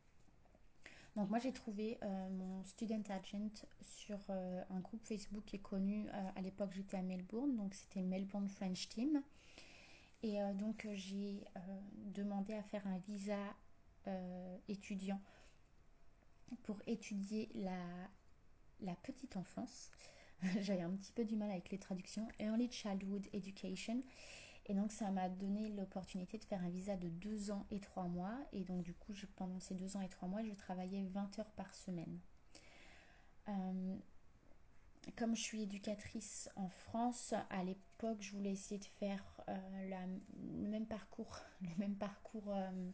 Donc 1.17 1.29
moi 1.29 1.39
j'ai 1.39 1.53
trouvé 1.53 1.99
euh, 2.03 2.29
mon 2.31 2.65
student 2.65 3.03
agent 3.11 3.67
sur 3.85 4.19
euh, 4.31 4.63
un 4.71 4.81
groupe 4.81 5.05
Facebook 5.05 5.45
qui 5.45 5.57
est 5.57 5.63
connu. 5.63 6.09
à 6.37 6.41
l'époque 6.41 6.71
j'étais 6.75 6.97
à 6.97 7.03
Melbourne, 7.03 7.57
donc 7.57 7.75
c'était 7.75 8.03
Melbourne 8.03 8.49
French 8.49 8.89
Team. 8.89 9.23
Et 10.23 10.41
euh, 10.41 10.53
donc 10.55 10.85
euh, 10.85 10.93
j'ai 10.95 11.45
euh, 11.57 11.61
demandé 12.15 12.55
à 12.55 12.63
faire 12.63 12.87
un 12.87 12.99
visa 12.99 13.39
étudiant 14.67 15.21
pour 16.65 16.83
étudier 16.89 17.49
la, 17.55 17.79
la 18.81 18.97
petite 18.97 19.37
enfance. 19.37 19.93
J'avais 20.59 20.83
un 20.83 20.91
petit 20.91 21.13
peu 21.13 21.25
du 21.25 21.37
mal 21.37 21.53
avec 21.53 21.71
les 21.71 21.79
traductions. 21.79 22.27
Early 22.41 22.69
Childhood 22.69 23.29
Education. 23.33 24.03
Et 24.67 24.75
donc 24.75 24.93
ça 24.93 25.11
m'a 25.11 25.29
donné 25.29 25.69
l'opportunité 25.71 26.39
de 26.39 26.45
faire 26.45 26.63
un 26.63 26.69
visa 26.69 26.97
de 26.97 27.09
2 27.09 27.51
ans 27.51 27.67
et 27.71 27.81
3 27.81 28.05
mois. 28.05 28.39
Et 28.53 28.65
donc 28.65 28.83
du 28.83 28.95
coup, 28.95 29.13
pendant 29.37 29.61
ces 29.61 29.75
2 29.75 29.97
ans 29.97 30.01
et 30.01 30.09
3 30.09 30.29
mois, 30.29 30.43
je 30.43 30.53
travaillais 30.55 31.05
20 31.05 31.39
heures 31.39 31.51
par 31.53 31.75
semaine 31.75 32.19
comme 35.17 35.35
je 35.35 35.43
suis 35.43 35.63
éducatrice 35.63 36.49
en 36.57 36.69
France, 36.69 37.35
à 37.51 37.65
l'époque, 37.65 38.19
je 38.21 38.33
voulais 38.33 38.53
essayer 38.53 38.79
de 38.79 38.85
faire 38.85 39.23
euh, 39.49 40.07
le 40.35 40.69
même 40.69 40.87
parcours, 40.87 41.39
le 41.61 41.75
même 41.79 41.97
parcours 41.97 42.49
euh, 42.49 42.91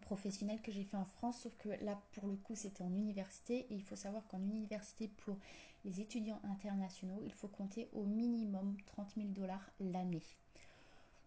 professionnel 0.00 0.60
que 0.62 0.72
j'ai 0.72 0.84
fait 0.84 0.96
en 0.96 1.04
France, 1.04 1.42
sauf 1.42 1.54
que 1.56 1.68
là, 1.84 2.00
pour 2.12 2.26
le 2.26 2.36
coup, 2.36 2.54
c'était 2.54 2.82
en 2.82 2.92
université. 2.92 3.66
Et 3.70 3.74
il 3.74 3.82
faut 3.82 3.96
savoir 3.96 4.26
qu'en 4.28 4.40
université, 4.40 5.08
pour 5.08 5.38
les 5.84 6.00
étudiants 6.00 6.40
internationaux, 6.44 7.20
il 7.22 7.32
faut 7.32 7.48
compter 7.48 7.88
au 7.92 8.04
minimum 8.04 8.76
30 8.86 9.14
000 9.16 9.28
dollars 9.28 9.70
l'année. 9.80 10.22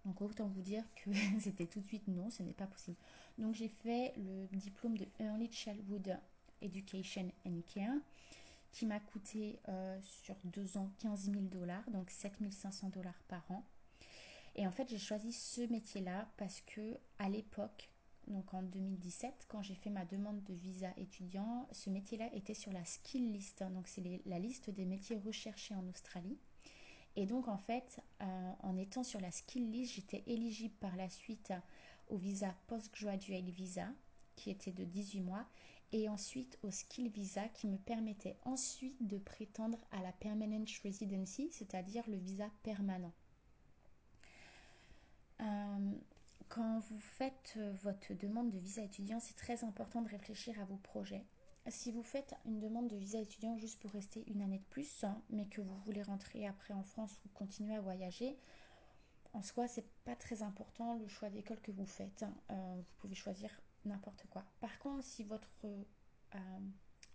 Donc 0.08 0.22
autant 0.22 0.48
vous 0.48 0.62
dire 0.62 0.84
que 0.96 1.12
c'était 1.42 1.66
tout 1.66 1.82
de 1.82 1.88
suite 1.88 2.08
non, 2.08 2.30
ce 2.30 2.42
n'est 2.42 2.54
pas 2.54 2.66
possible. 2.66 2.98
Donc 3.38 3.54
j'ai 3.54 3.68
fait 3.68 4.14
le 4.18 4.48
diplôme 4.58 4.98
de 4.98 5.06
Early 5.20 5.52
Childhood 5.52 6.18
Education 6.62 7.30
and 7.46 7.60
Care 7.74 8.00
qui 8.72 8.86
m'a 8.86 9.00
coûté 9.00 9.60
euh, 9.68 10.00
sur 10.04 10.36
deux 10.46 10.78
ans 10.78 10.90
15 11.00 11.32
000 11.32 11.42
dollars, 11.42 11.84
donc 11.90 12.10
7500 12.10 12.90
dollars 12.90 13.22
par 13.28 13.44
an. 13.50 13.64
Et 14.56 14.66
en 14.66 14.72
fait, 14.72 14.90
j'ai 14.90 14.98
choisi 14.98 15.34
ce 15.34 15.62
métier-là 15.62 16.28
parce 16.38 16.62
que 16.62 16.98
à 17.20 17.30
l'époque, 17.30 17.90
donc 18.28 18.54
en 18.54 18.64
2017, 18.64 19.46
quand 19.50 19.62
j'ai 19.62 19.76
fait 19.76 19.90
ma 19.90 20.06
demande 20.06 20.44
de 20.44 20.54
visa 20.54 20.90
étudiant, 20.98 21.68
ce 21.72 21.90
métier-là 21.90 22.34
était 22.34 22.54
sur 22.54 22.72
la 22.72 22.84
skill 22.86 23.34
list, 23.34 23.62
hein. 23.62 23.72
donc 23.72 23.88
c'est 23.88 24.22
la 24.26 24.40
liste 24.40 24.70
des 24.70 24.86
métiers 24.86 25.18
recherchés 25.18 25.76
en 25.76 25.88
Australie. 25.88 26.38
Et 27.18 27.26
donc 27.26 27.48
en 27.48 27.58
fait, 27.58 28.00
euh, 28.22 28.52
en 28.62 28.78
étant 28.78 29.04
sur 29.04 29.20
la 29.20 29.32
skill 29.32 29.72
list, 29.72 29.96
j'étais 29.96 30.24
éligible 30.28 30.76
par 30.76 30.96
la 30.96 31.10
suite 31.10 31.52
au 32.10 32.16
visa 32.16 32.54
postgraduate 32.68 33.50
visa, 33.50 33.88
qui 34.36 34.52
était 34.52 34.72
de 34.72 34.84
18 34.84 35.22
mois, 35.22 35.44
et 35.92 36.10
ensuite 36.10 36.60
au 36.62 36.70
skill 36.70 37.10
visa 37.10 37.48
qui 37.50 37.68
me 37.68 37.78
permettait 37.78 38.38
ensuite 38.46 38.96
de 39.06 39.18
prétendre 39.18 39.80
à 39.92 40.04
la 40.04 40.12
permanent 40.12 40.64
residency, 40.84 41.50
c'est-à-dire 41.52 42.04
le 42.08 42.18
visa 42.18 42.46
permanent. 42.62 43.14
Euh, 45.42 45.92
quand 46.50 46.80
vous 46.82 47.00
faites 47.00 47.56
euh, 47.58 47.74
votre 47.82 48.14
demande 48.14 48.52
de 48.52 48.60
visa 48.60 48.84
étudiant, 48.84 49.20
c'est 49.20 49.36
très 49.36 49.64
important 49.64 50.04
de 50.04 50.10
réfléchir 50.10 50.60
à 50.62 50.66
vos 50.66 50.78
projets. 50.78 51.26
Si 51.70 51.92
vous 51.92 52.04
faites 52.04 52.34
une 52.46 52.60
demande 52.60 52.88
de 52.88 52.96
visa 52.96 53.20
étudiant 53.20 53.58
juste 53.58 53.80
pour 53.80 53.92
rester 53.92 54.24
une 54.28 54.42
année 54.42 54.60
de 54.60 54.66
plus, 54.70 55.04
hein, 55.04 55.22
mais 55.30 55.48
que 55.48 55.60
vous 55.60 55.76
voulez 55.80 56.02
rentrer 56.02 56.48
après 56.48 56.74
en 56.74 56.84
France 56.84 57.20
ou 57.26 57.30
continuer 57.30 57.76
à 57.76 57.82
voyager, 57.82 58.38
en 59.34 59.42
soi, 59.42 59.68
c'est 59.68 59.86
pas 60.06 60.16
très 60.16 60.44
important 60.44 60.96
le 60.96 61.08
choix 61.08 61.30
d'école 61.30 61.60
que 61.60 61.72
vous 61.72 61.86
faites. 61.86 62.24
Hein. 62.24 62.34
Euh, 62.52 62.76
vous 62.78 62.94
pouvez 63.00 63.16
choisir 63.16 63.50
n'importe 63.84 64.26
quoi. 64.30 64.46
Par 64.62 64.80
contre, 64.80 65.04
si 65.04 65.24
votre 65.24 65.50
euh, 65.66 66.40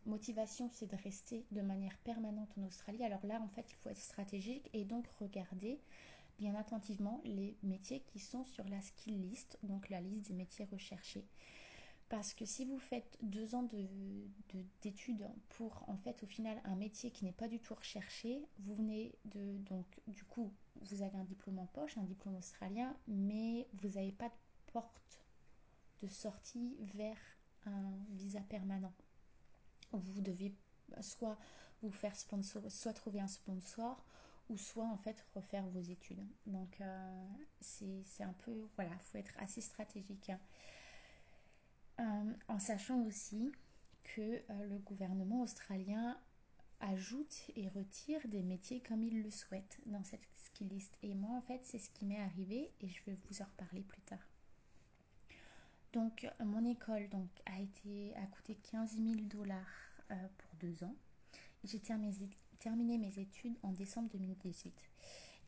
motivation 0.05 0.69
c'est 0.73 0.87
de 0.87 0.97
rester 0.97 1.47
de 1.51 1.63
manière 1.63 1.97
permanente 1.99 2.53
en 2.59 2.65
Australie, 2.65 3.05
alors 3.05 3.25
là, 3.25 3.41
en 3.41 3.49
fait, 3.49 3.71
il 3.71 3.77
faut 3.77 3.89
être 3.89 3.99
stratégique 3.99 4.69
et 4.75 4.85
donc 4.85 5.07
regarder 5.19 5.81
bien 6.39 6.55
attentivement 6.55 7.21
les 7.25 7.57
métiers 7.63 8.01
qui 8.01 8.19
sont 8.19 8.45
sur 8.45 8.69
la 8.69 8.81
skill 8.81 9.21
list, 9.21 9.59
donc 9.63 9.89
la 9.89 10.01
liste 10.01 10.29
des 10.29 10.35
métiers 10.35 10.67
recherchés. 10.67 11.27
Parce 12.13 12.35
que 12.35 12.45
si 12.45 12.67
vous 12.67 12.79
faites 12.79 13.17
deux 13.23 13.55
ans 13.55 13.67
d'études 14.83 15.17
de, 15.17 15.27
pour 15.57 15.83
en 15.89 15.97
fait 15.97 16.23
au 16.23 16.27
final 16.27 16.61
un 16.65 16.77
métier 16.77 17.11
qui 17.11 17.25
n'est 17.25 17.33
pas 17.33 17.49
du 17.49 17.59
tout 17.59 17.75
recherché, 17.75 18.47
vous 18.59 18.75
venez 18.75 19.15
de 19.25 19.57
donc 19.61 19.87
du 20.07 20.23
coup 20.25 20.53
vous 20.83 21.03
avez 21.03 21.17
un 21.17 21.25
diplôme 21.25 21.59
en 21.59 21.65
poche, 21.65 21.97
un 21.97 22.03
diplôme 22.03 22.37
australien, 22.37 22.95
mais 23.09 23.67
vous 23.73 23.89
n'avez 23.89 24.13
pas 24.13 24.29
de 24.29 24.35
porte 24.75 25.25
de 26.03 26.07
sortie 26.07 26.77
vers 26.81 27.17
un 27.65 27.95
visa 28.11 28.43
permanent. 28.43 28.93
Vous 29.93 30.21
devez 30.21 30.55
soit 31.01 31.39
vous 31.81 31.93
faire 31.93 32.15
sponsor, 32.15 32.71
soit 32.71 32.93
trouver 32.93 33.21
un 33.21 33.27
sponsor, 33.27 34.05
ou 34.51 34.59
soit 34.59 34.85
en 34.85 34.99
fait 34.99 35.25
refaire 35.35 35.67
vos 35.69 35.81
études. 35.81 36.27
Donc 36.45 36.79
euh, 36.83 37.27
c'est 37.63 38.23
un 38.23 38.35
peu, 38.45 38.69
voilà, 38.77 38.91
il 38.93 39.05
faut 39.05 39.17
être 39.17 39.33
assez 39.39 39.63
stratégique. 39.63 40.31
Euh, 42.01 42.33
en 42.49 42.59
sachant 42.59 43.03
aussi 43.03 43.53
que 44.03 44.21
euh, 44.21 44.43
le 44.69 44.79
gouvernement 44.79 45.43
australien 45.43 46.19
ajoute 46.81 47.51
et 47.55 47.69
retire 47.69 48.21
des 48.29 48.43
métiers 48.43 48.81
comme 48.81 49.03
il 49.03 49.23
le 49.23 49.31
souhaite 49.31 49.79
dans 49.87 50.03
cette 50.03 50.27
skill 50.37 50.69
list. 50.69 50.97
Et 51.03 51.15
moi, 51.15 51.37
en 51.37 51.43
fait, 51.43 51.61
c'est 51.65 51.79
ce 51.79 51.91
qui 51.91 52.05
m'est 52.05 52.21
arrivé 52.21 52.73
et 52.81 52.89
je 52.89 53.03
vais 53.05 53.17
vous 53.29 53.43
en 53.43 53.45
reparler 53.45 53.83
plus 53.83 54.03
tard. 54.03 54.27
Donc, 55.93 56.27
mon 56.41 56.65
école 56.65 57.09
donc, 57.11 57.29
a, 57.47 57.61
été, 57.61 58.15
a 58.17 58.27
coûté 58.27 58.57
15 58.71 58.97
000 58.97 59.15
dollars 59.27 59.93
pour 60.09 60.55
deux 60.59 60.83
ans. 60.83 60.95
J'ai 61.65 61.81
terminé 62.59 62.99
mes 62.99 63.19
études 63.19 63.57
en 63.63 63.73
décembre 63.73 64.09
2018. 64.13 64.75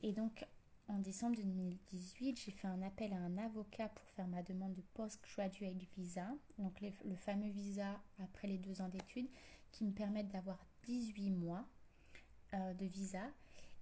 Et 0.03 0.13
donc, 0.13 0.45
en 0.89 0.99
décembre 0.99 1.37
2018, 1.37 2.41
j'ai 2.45 2.53
fait 2.53 2.69
un 2.69 2.83
appel 2.83 3.13
à 3.13 3.17
un 3.17 3.39
avocat 3.39 3.89
pour 3.89 4.07
faire 4.11 4.27
ma 4.27 4.43
demande 4.43 4.75
de 4.75 4.83
postgraduate 4.95 5.83
visa, 5.97 6.27
donc 6.59 6.81
le 6.81 7.17
fameux 7.17 7.51
visa 7.51 8.01
après 8.23 8.49
les 8.49 8.59
deux 8.59 8.81
ans 8.81 8.89
d'études, 8.89 9.29
qui 9.73 9.85
me 9.85 9.93
permettent 9.93 10.29
d'avoir 10.29 10.65
18 10.87 11.31
mois 11.31 11.65
euh, 12.53 12.75
de 12.75 12.87
visa. 12.87 13.25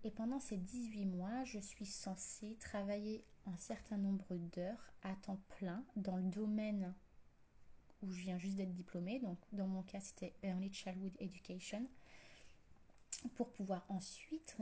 Et 0.05 0.11
pendant 0.11 0.41
ces 0.41 0.57
18 0.57 1.07
mois, 1.07 1.45
je 1.45 1.59
suis 1.59 1.87
censée 1.87 2.57
travailler 2.59 3.25
un 3.47 3.57
certain 3.57 3.97
nombre 3.97 4.37
d'heures 4.37 4.93
à 5.03 5.15
temps 5.15 5.41
plein 5.59 5.85
dans 5.97 6.17
le 6.17 6.25
domaine 6.25 6.95
où 8.03 8.11
je 8.11 8.23
viens 8.23 8.39
juste 8.39 8.57
d'être 8.57 8.73
diplômée. 8.73 9.21
Donc, 9.21 9.39
dans 9.53 9.67
mon 9.69 9.83
cas, 9.83 10.01
c'était 10.01 10.35
Early 10.43 10.73
Childhood 10.73 11.17
Education 11.21 11.87
pour 13.35 13.53
pouvoir 13.53 13.85
ensuite 13.89 14.57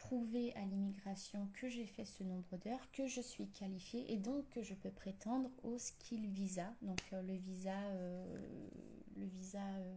prouver 0.00 0.54
à 0.56 0.64
l'immigration 0.64 1.46
que 1.52 1.68
j'ai 1.68 1.84
fait 1.84 2.06
ce 2.06 2.24
nombre 2.24 2.56
d'heures, 2.56 2.90
que 2.90 3.06
je 3.06 3.20
suis 3.20 3.48
qualifiée 3.50 4.10
et 4.10 4.16
donc 4.16 4.48
que 4.48 4.62
je 4.62 4.72
peux 4.74 4.90
prétendre 4.90 5.50
au 5.62 5.76
skill 5.76 6.26
visa. 6.26 6.74
Donc 6.80 7.00
euh, 7.12 7.20
le 7.22 7.34
visa, 7.34 7.76
euh, 7.76 8.40
le 9.16 9.26
visa, 9.26 9.62
euh, 9.62 9.94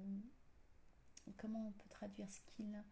comment 1.37 1.67
on 1.67 1.71
peut 1.71 1.89
traduire 1.89 2.29
skill? 2.29 2.83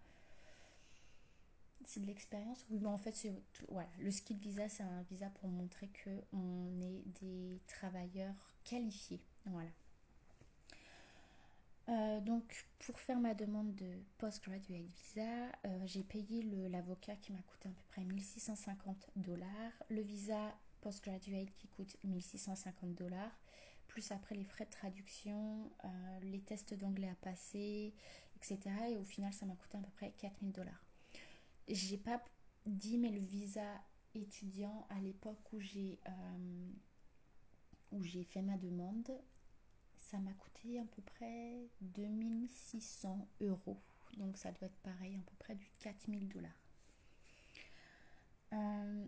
C'est 1.85 1.99
de 1.99 2.05
l'expérience. 2.05 2.65
Oui, 2.69 2.79
mais 2.79 2.87
en 2.87 2.97
fait, 2.97 3.13
c'est 3.13 3.33
voilà, 3.67 3.89
le 3.99 4.11
skill 4.11 4.37
visa, 4.37 4.69
c'est 4.69 4.83
un 4.83 5.01
visa 5.03 5.29
pour 5.31 5.49
montrer 5.49 5.89
que 5.89 6.09
on 6.31 6.79
est 6.79 7.03
des 7.21 7.61
travailleurs 7.67 8.55
qualifiés. 8.63 9.21
Voilà. 9.45 9.69
Euh, 11.89 12.19
donc 12.21 12.65
pour 12.79 12.99
faire 12.99 13.19
ma 13.19 13.33
demande 13.33 13.73
de 13.75 14.03
postgraduate 14.17 14.85
visa, 14.85 15.47
euh, 15.65 15.79
j'ai 15.85 16.03
payé 16.03 16.43
l'avocat 16.69 17.15
qui 17.15 17.31
m'a 17.31 17.41
coûté 17.41 17.69
à 17.69 17.71
peu 17.71 17.83
près 17.89 18.03
1650 18.03 19.09
dollars, 19.15 19.71
le 19.89 20.01
visa 20.01 20.55
postgraduate 20.81 21.51
qui 21.53 21.67
coûte 21.67 21.97
1650 22.03 22.93
dollars, 22.95 23.31
plus 23.87 24.11
après 24.11 24.35
les 24.35 24.43
frais 24.43 24.65
de 24.65 24.69
traduction, 24.69 25.71
euh, 25.83 26.19
les 26.21 26.39
tests 26.41 26.73
d'anglais 26.75 27.09
à 27.09 27.15
passer, 27.15 27.93
etc. 28.37 28.59
Et 28.91 28.97
au 28.97 29.03
final, 29.03 29.33
ça 29.33 29.45
m'a 29.45 29.55
coûté 29.55 29.77
à 29.77 29.81
peu 29.81 29.91
près 29.91 30.11
4000 30.17 30.51
dollars. 30.51 30.85
J'ai 31.67 31.97
pas 31.97 32.23
dit, 32.65 32.97
mais 32.97 33.09
le 33.09 33.19
visa 33.19 33.65
étudiant 34.13 34.85
à 34.89 34.99
l'époque 34.99 35.51
où 35.53 35.59
j'ai 35.59 35.99
où 37.91 38.03
j'ai 38.03 38.23
fait 38.23 38.41
ma 38.41 38.57
demande, 38.57 39.11
ça 40.11 40.17
m'a 40.17 40.33
coûté 40.33 40.79
à 40.79 40.83
peu 40.83 41.01
près 41.01 41.69
2600 41.81 43.27
euros. 43.39 43.79
Donc 44.17 44.37
ça 44.37 44.51
doit 44.51 44.67
être 44.67 44.79
pareil, 44.83 45.15
à 45.15 45.29
peu 45.29 45.35
près 45.39 45.55
du 45.55 45.71
4000 45.79 46.27
dollars. 46.27 46.51
Euh, 48.51 49.05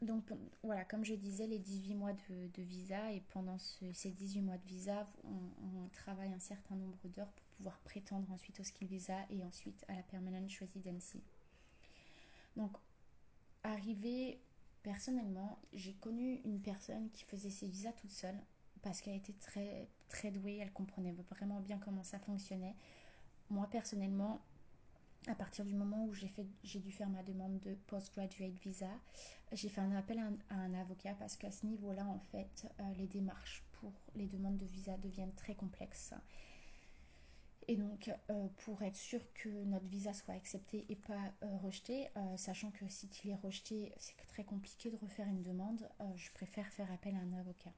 donc 0.00 0.32
voilà, 0.62 0.86
comme 0.86 1.04
je 1.04 1.14
disais, 1.14 1.46
les 1.46 1.58
18 1.58 1.94
mois 1.94 2.14
de, 2.14 2.62
visa 2.62 3.12
et 3.12 3.20
pendant 3.28 3.58
ces 3.58 4.10
18 4.10 4.40
mois 4.40 4.56
de 4.56 4.66
visa, 4.66 5.06
on, 5.24 5.88
travaille 5.92 6.32
un 6.32 6.38
certain 6.38 6.76
nombre 6.76 6.96
d'heures 7.08 7.30
pour 7.32 7.44
pouvoir 7.56 7.78
prétendre 7.80 8.30
ensuite 8.32 8.60
au 8.60 8.64
skill 8.64 8.88
visa 8.88 9.18
et 9.28 9.44
ensuite 9.44 9.84
à 9.88 9.94
la 9.94 10.02
permanent 10.04 10.46
residency. 10.60 11.20
Donc, 12.56 12.74
arrivé 13.64 14.40
personnellement, 14.82 15.60
j'ai 15.74 15.94
connu 15.94 16.40
une 16.44 16.62
personne 16.62 17.10
qui 17.10 17.24
faisait 17.24 17.50
ses 17.50 17.66
visas 17.66 17.92
toute 17.92 18.12
seule 18.12 18.40
parce 18.82 19.00
qu'elle 19.00 19.16
était 19.16 19.34
très, 19.34 19.88
très 20.08 20.30
douée, 20.30 20.58
elle 20.60 20.72
comprenait 20.72 21.14
vraiment 21.30 21.60
bien 21.60 21.78
comment 21.78 22.02
ça 22.02 22.18
fonctionnait. 22.18 22.74
Moi, 23.50 23.66
personnellement, 23.70 24.40
à 25.26 25.34
partir 25.34 25.64
du 25.64 25.74
moment 25.74 26.04
où 26.06 26.14
j'ai, 26.14 26.80
dû 26.80 26.92
faire 26.92 27.08
ma 27.08 27.22
demande 27.22 27.60
de 27.60 27.74
postgraduate 27.86 28.54
visa, 28.62 28.90
j'ai 29.52 29.68
fait 29.68 29.80
un 29.80 29.94
appel 29.94 30.18
à 30.18 30.54
un, 30.54 30.74
avocat 30.74 31.14
parce 31.18 31.36
qu'à 31.36 31.50
ce 31.50 31.66
niveau-là, 31.66 32.06
en 32.06 32.20
fait, 32.30 32.66
euh, 32.80 32.82
les 32.96 33.06
démarches 33.06 33.62
pour 33.72 33.92
les 34.14 34.26
demandes 34.26 34.56
de 34.56 34.66
visa 34.66 34.96
deviennent 34.98 35.34
très 35.34 35.54
complexes. 35.54 36.14
Et 37.68 37.76
donc, 37.76 38.10
euh, 38.30 38.48
pour 38.64 38.82
être 38.82 38.96
sûr 38.96 39.20
que 39.34 39.48
notre 39.64 39.86
visa 39.86 40.12
soit 40.12 40.34
accepté 40.34 40.86
et 40.88 40.96
pas 40.96 41.32
euh, 41.42 41.56
rejeté, 41.58 42.08
sachant 42.36 42.70
que 42.70 42.88
si 42.88 43.08
il 43.24 43.30
est 43.30 43.36
rejeté, 43.36 43.92
c'est 43.98 44.16
très 44.26 44.44
compliqué 44.44 44.90
de 44.90 44.96
refaire 44.96 45.28
une 45.28 45.42
demande, 45.42 45.88
je 46.16 46.30
préfère 46.32 46.66
faire 46.68 46.90
appel 46.92 47.14
à 47.14 47.18
un 47.18 47.38
avocat. 47.38 47.72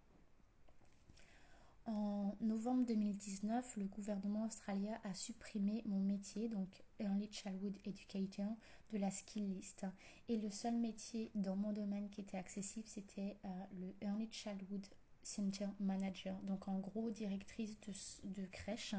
En 1.87 2.37
novembre 2.41 2.87
2019, 2.87 3.77
le 3.77 3.87
gouvernement 3.87 4.45
australien 4.45 4.99
a 5.03 5.15
supprimé 5.15 5.83
mon 5.85 5.99
métier, 5.99 6.49
donc 6.49 6.83
Early 7.01 7.29
Childhood 7.33 7.77
Educator, 7.85 8.55
de 8.93 8.99
la 8.99 9.11
skill 9.11 9.49
list. 9.53 9.85
Et 10.29 10.37
le 10.37 10.51
seul 10.51 10.75
métier 10.77 11.33
dans 11.35 11.57
mon 11.57 11.73
domaine 11.73 12.09
qui 12.09 12.21
était 12.21 12.37
accessible, 12.37 12.87
c'était 12.87 13.37
euh, 13.45 13.49
le 13.81 14.07
Early 14.07 14.29
Childhood 14.31 14.87
Center 15.25 15.67
Manager, 15.81 16.37
donc 16.43 16.69
en 16.69 16.79
gros 16.79 17.11
directrice 17.11 17.77
de, 18.23 18.47
crèche. 18.47 18.95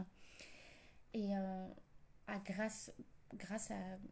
Et 1.14 1.38
euh, 1.38 1.68
grâce 2.46 2.92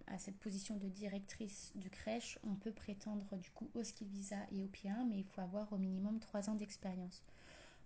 à, 0.07 0.17
cette 0.17 0.37
position 0.39 0.77
de 0.77 0.87
directrice 0.87 1.73
de 1.75 1.89
crèche, 1.89 2.39
on 2.43 2.55
peut 2.55 2.71
prétendre 2.71 3.35
du 3.37 3.49
coup 3.51 3.69
au 3.73 3.83
skill 3.83 4.07
visa 4.07 4.37
et 4.51 4.63
au 4.63 4.67
P1, 4.67 5.07
mais 5.09 5.19
il 5.19 5.25
faut 5.25 5.41
avoir 5.41 5.71
au 5.73 5.77
minimum 5.77 6.19
3 6.19 6.49
ans 6.49 6.55
d'expérience. 6.55 7.21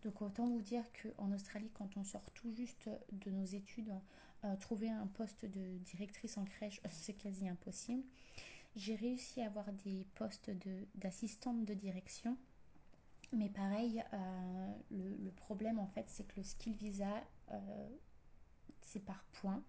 Donc 0.05 0.21
autant 0.21 0.47
vous 0.47 0.61
dire 0.61 0.83
qu'en 1.01 1.31
Australie, 1.31 1.71
quand 1.73 1.97
on 1.97 2.03
sort 2.03 2.29
tout 2.35 2.51
juste 2.51 2.89
de 3.11 3.31
nos 3.31 3.43
études, 3.43 3.91
euh, 4.43 4.55
trouver 4.57 4.87
un 4.87 5.07
poste 5.07 5.45
de 5.45 5.79
directrice 5.79 6.37
en 6.37 6.45
crèche, 6.45 6.79
c'est 6.91 7.15
quasi 7.15 7.47
impossible. 7.47 8.03
J'ai 8.75 8.93
réussi 8.93 9.41
à 9.41 9.47
avoir 9.47 9.73
des 9.83 10.05
postes 10.13 10.51
d'assistante 10.93 11.65
de, 11.65 11.73
direction. 11.73 12.37
Mais 13.33 13.49
pareil, 13.49 14.03
euh, 14.13 14.73
le, 14.91 15.31
problème 15.31 15.79
en 15.79 15.87
fait, 15.87 16.05
c'est 16.07 16.23
que 16.23 16.35
le 16.37 16.43
skill 16.43 16.75
visa, 16.75 17.23
euh, 17.51 17.89
c'est 18.83 19.03
par 19.03 19.23
points 19.33 19.63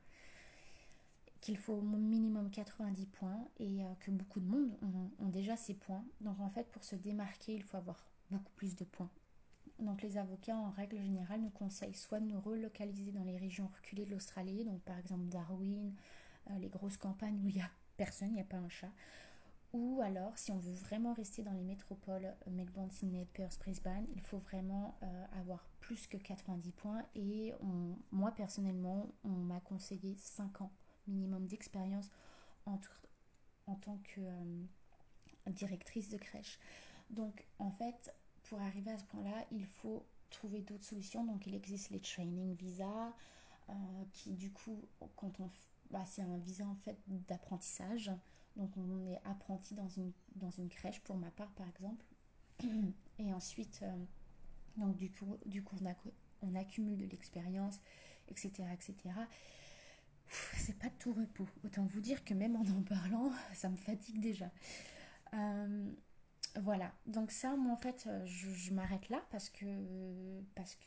qu'il 1.40 1.57
faut 1.57 1.75
au 1.75 1.81
minimum 1.81 2.50
90 2.50 3.07
points 3.07 3.49
et 3.59 3.83
que 4.00 4.11
beaucoup 4.11 4.40
de 4.40 4.47
monde 4.47 4.76
ont, 5.21 5.28
déjà 5.28 5.57
ces 5.57 5.75
points. 5.75 6.05
Donc 6.21 6.40
en 6.40 6.50
fait, 6.50 6.69
pour 6.73 6.83
se 6.83 6.97
démarquer, 6.97 7.55
il 7.55 7.62
faut 7.62 7.76
avoir 7.76 8.05
beaucoup 8.31 8.52
plus 8.57 8.75
de 8.75 8.85
points. 8.85 9.11
Donc 9.78 10.02
les 10.02 10.16
avocats, 10.16 10.56
en 10.56 10.71
règle 10.71 10.99
générale, 10.99 11.40
nous 11.40 11.50
conseillent 11.50 11.95
soit 11.95 12.21
de 12.21 12.26
nous 12.26 12.40
relocaliser 12.40 13.12
dans 13.12 13.25
les 13.25 13.37
régions 13.37 13.68
reculées 13.76 14.06
de 14.06 14.11
l'Australie, 14.11 14.64
donc 14.64 14.80
par 14.83 14.99
exemple 14.99 15.26
Darwin, 15.26 15.95
euh, 16.50 16.59
les 16.59 16.68
grosses 16.68 16.97
campagnes 16.97 17.38
où 17.45 17.49
il 17.49 17.56
n'y 17.56 17.62
a 17.62 17.71
personne, 17.97 18.28
il 18.30 18.35
n'y 18.35 18.40
a 18.40 18.45
pas 18.45 18.56
un 18.56 18.68
chat, 18.68 18.90
ou 19.73 20.00
alors 20.02 20.38
si 20.38 20.50
on 20.50 20.59
veut 20.59 20.73
vraiment 20.73 21.12
rester 21.12 21.42
dans 21.42 21.52
les 21.52 21.62
métropoles 21.62 22.35
Melbourne, 22.47 22.90
Sydney, 22.90 23.26
Perth, 23.35 23.59
Brisbane, 23.59 24.06
il 24.14 24.23
faut 24.23 24.38
vraiment 24.38 24.97
euh, 25.02 25.25
avoir 25.40 25.66
plus 25.80 26.06
que 26.06 26.16
90 26.16 26.73
points 26.73 27.04
et 27.14 27.52
moi 28.11 28.33
personnellement, 28.33 29.06
on 29.25 29.28
m'a 29.28 29.61
conseillé 29.61 30.14
5 30.18 30.62
ans 30.62 30.73
minimum 31.06 31.47
d'expérience 31.47 32.11
en, 32.64 32.78
tant 33.76 33.99
que 33.99 34.21
euh, 34.21 35.50
directrice 35.50 36.09
de 36.09 36.16
crèche. 36.16 36.59
Donc 37.11 37.47
en 37.59 37.71
fait, 37.71 38.12
pour 38.49 38.61
arriver 38.61 38.91
à 38.91 38.99
ce 38.99 39.05
point-là, 39.05 39.45
il 39.50 39.67
faut 39.67 40.07
trouver 40.31 40.61
d'autres 40.61 40.85
solutions. 40.85 41.25
Donc 41.25 41.47
il 41.47 41.55
existe 41.55 41.91
les 41.91 42.00
training 42.00 42.55
visa, 42.55 43.15
euh, 43.69 43.73
qui 44.12 44.35
du 44.35 44.50
coup, 44.50 44.83
quand 45.17 45.41
on, 45.41 45.50
bah, 45.91 46.05
c'est 46.07 46.23
un 46.23 46.38
visa 46.38 46.67
en 46.67 46.76
fait 46.76 46.99
d'apprentissage. 47.29 48.11
Donc 48.57 48.76
on 48.76 49.07
est 49.07 49.21
apprenti 49.25 49.75
dans 49.75 49.88
une, 49.88 50.12
dans 50.37 50.50
une 50.50 50.69
crèche 50.69 51.00
pour 51.00 51.17
ma 51.17 51.31
part 51.31 51.50
par 51.53 51.69
exemple. 51.69 52.05
Et 53.19 53.33
ensuite, 53.33 53.81
euh, 53.83 54.05
donc 54.76 54.97
du 54.97 55.11
coup, 55.11 55.37
du 55.47 55.62
coup 55.62 55.76
on, 56.43 56.55
accumule 56.55 56.99
de 56.99 57.07
l'expérience, 57.07 57.81
etc. 58.29 58.50
etc. 58.73 59.15
C'est 60.57 60.79
pas 60.79 60.88
de 60.88 60.95
tout 60.99 61.12
repos. 61.12 61.47
Autant 61.65 61.85
vous 61.87 62.00
dire 62.00 62.25
que 62.25 62.35
même 62.35 62.57
en 62.57 62.62
en 62.62 62.83
parlant, 62.83 63.31
ça 63.55 63.69
me 63.69 63.76
fatigue 63.76 64.21
déjà. 64.21 64.50
Euh, 65.35 65.93
voilà, 66.63 66.93
donc 67.07 67.31
ça, 67.31 67.55
moi 67.57 67.73
en 67.73 67.77
fait, 67.77 68.07
euh, 68.07 68.25
je, 68.25 68.73
m'arrête 68.73 69.09
là 69.11 69.23
parce 69.31 69.51
que 69.51 69.67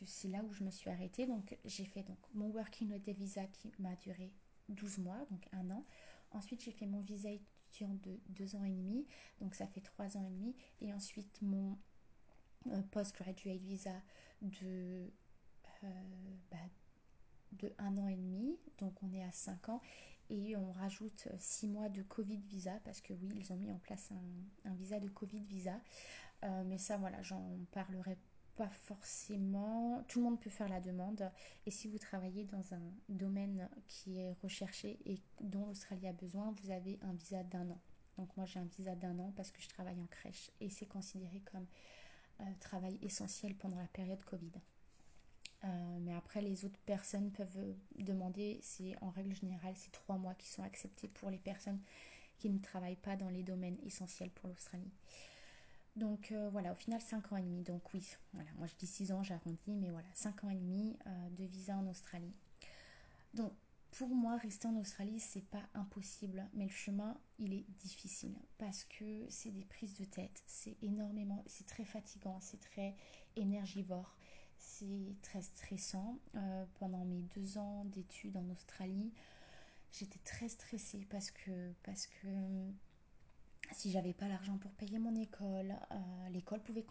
c'est 0.04 0.28
là 0.28 0.42
où 0.42 0.52
je 0.52 0.64
me 0.64 0.70
suis 0.70 0.90
arrêtée. 0.90 1.26
Donc 1.26 1.56
j'ai 1.64 1.84
fait 1.84 2.02
donc 2.02 2.18
mon 2.34 2.48
working 2.48 2.90
holiday 2.90 3.12
visa 3.12 3.44
qui 3.46 3.72
m'a 3.78 3.94
duré 3.96 4.32
12 4.68 4.98
mois, 4.98 5.18
donc 5.30 5.46
un 5.52 5.70
an. 5.70 5.84
Ensuite 6.32 6.62
j'ai 6.64 6.72
fait 6.72 6.86
mon 6.86 7.00
visa 7.00 7.30
étudiant 7.30 7.94
de 8.02 8.18
2 8.30 8.56
ans 8.56 8.64
et 8.64 8.72
demi, 8.72 9.06
donc 9.40 9.54
ça 9.54 9.66
fait 9.66 9.80
3 9.80 10.16
ans 10.16 10.24
et 10.24 10.30
demi. 10.30 10.56
Et 10.80 10.92
ensuite 10.92 11.40
mon 11.40 11.78
euh, 12.68 12.82
postgraduate 12.90 13.60
visa 13.60 13.94
de, 14.42 15.08
euh, 15.84 15.88
bah, 16.50 16.58
de 17.52 17.72
1 17.78 17.96
an 17.96 18.08
et 18.08 18.16
demi, 18.16 18.58
donc 18.78 19.00
on 19.02 19.12
est 19.12 19.22
à 19.22 19.30
5 19.30 19.68
ans 19.68 19.80
et 20.30 20.56
on 20.56 20.72
rajoute 20.72 21.28
6 21.38 21.68
mois 21.68 21.88
de 21.88 22.02
Covid 22.02 22.38
visa 22.48 22.78
parce 22.84 23.00
que 23.00 23.12
oui, 23.12 23.32
ils 23.36 23.52
ont 23.52 23.56
mis 23.56 23.72
en 23.72 23.78
place 23.78 24.10
un, 24.64 24.74
visa 24.74 25.00
de 25.00 25.08
Covid 25.08 25.40
visa. 25.40 25.78
Euh, 26.44 26.62
mais 26.64 26.78
ça, 26.78 26.96
voilà, 26.96 27.20
j'en 27.22 27.58
parlerai 27.72 28.16
pas 28.56 28.68
forcément. 28.68 30.02
Tout 30.08 30.20
le 30.20 30.24
monde 30.26 30.40
peut 30.40 30.50
faire 30.50 30.68
la 30.68 30.80
demande. 30.80 31.30
Et 31.66 31.70
si 31.70 31.88
vous 31.88 31.98
travaillez 31.98 32.44
dans 32.44 32.74
un 32.74 32.82
domaine 33.08 33.68
qui 33.88 34.18
est 34.18 34.32
recherché 34.42 34.98
et 35.04 35.18
dont 35.40 35.66
l'Australie 35.66 36.06
a 36.06 36.12
besoin, 36.12 36.54
vous 36.62 36.70
avez 36.70 36.98
un 37.02 37.12
visa 37.12 37.42
d'un 37.42 37.68
an. 37.70 37.80
Donc 38.16 38.36
moi, 38.36 38.46
j'ai 38.46 38.60
un 38.60 38.64
visa 38.64 38.94
d'un 38.94 39.18
an 39.18 39.32
parce 39.36 39.50
que 39.50 39.60
je 39.60 39.68
travaille 39.68 40.00
en 40.00 40.06
crèche 40.06 40.50
et 40.60 40.70
c'est 40.70 40.86
considéré 40.86 41.40
comme 41.52 41.66
euh, 42.40 42.44
travail 42.60 42.98
essentiel 43.02 43.54
pendant 43.56 43.78
la 43.78 43.88
période 43.88 44.22
Covid. 44.24 44.52
Euh, 45.64 45.98
mais 46.00 46.14
après, 46.14 46.40
les 46.40 46.64
autres 46.64 46.80
personnes 46.86 47.30
peuvent 47.30 47.74
demander, 47.98 48.58
c'est 48.62 48.94
en 49.02 49.10
règle 49.10 49.34
générale, 49.34 49.74
c'est 49.76 49.92
trois 49.92 50.16
mois 50.16 50.34
qui 50.34 50.48
sont 50.48 50.62
acceptés 50.62 51.08
pour 51.08 51.30
les 51.30 51.38
personnes 51.38 51.80
qui 52.38 52.48
ne 52.48 52.58
travaillent 52.58 52.96
pas 52.96 53.16
dans 53.16 53.28
les 53.28 53.42
domaines 53.42 53.76
essentiels 53.84 54.30
pour 54.30 54.48
l'Australie. 54.48 54.90
Donc 55.96 56.32
euh, 56.32 56.48
voilà, 56.50 56.72
au 56.72 56.74
final 56.74 57.00
5 57.00 57.32
ans 57.32 57.36
et 57.36 57.42
demi. 57.42 57.62
Donc 57.62 57.82
oui, 57.92 58.16
voilà, 58.32 58.50
moi 58.56 58.66
je 58.66 58.74
dis 58.76 58.86
6 58.86 59.12
ans, 59.12 59.22
j'arrondis, 59.22 59.76
mais 59.76 59.90
voilà, 59.90 60.08
5 60.14 60.44
ans 60.44 60.50
et 60.50 60.56
demi 60.56 60.96
euh, 61.06 61.30
de 61.30 61.44
visa 61.44 61.76
en 61.76 61.86
Australie. 61.88 62.32
Donc 63.34 63.52
pour 63.92 64.08
moi, 64.08 64.36
rester 64.36 64.68
en 64.68 64.76
Australie, 64.76 65.18
c'est 65.18 65.44
pas 65.44 65.62
impossible, 65.74 66.48
mais 66.54 66.64
le 66.64 66.70
chemin, 66.70 67.18
il 67.38 67.52
est 67.52 67.66
difficile 67.80 68.34
parce 68.56 68.84
que 68.84 69.26
c'est 69.28 69.50
des 69.50 69.64
prises 69.64 69.98
de 69.98 70.04
tête, 70.04 70.42
c'est 70.46 70.76
énormément, 70.80 71.42
c'est 71.46 71.66
très 71.66 71.84
fatigant, 71.84 72.38
c'est 72.40 72.60
très 72.60 72.94
énergivore 73.36 74.16
c'est 74.60 75.16
très 75.22 75.42
stressant. 75.42 76.18
Euh, 76.36 76.64
pendant 76.78 77.04
mes 77.04 77.22
deux 77.34 77.58
ans 77.58 77.84
d'études 77.86 78.36
en 78.36 78.48
Australie, 78.50 79.12
j'étais 79.92 80.20
très 80.24 80.48
stressée 80.48 81.06
parce 81.10 81.30
que, 81.30 81.72
parce 81.82 82.06
que 82.06 82.28
si 83.72 83.90
j'avais 83.90 84.12
pas 84.12 84.28
l'argent 84.28 84.58
pour 84.58 84.72
payer 84.72 84.98
mon 84.98 85.14
école, 85.16 85.74
euh, 85.92 86.28
l'école 86.30 86.60
pouvait 86.60 86.84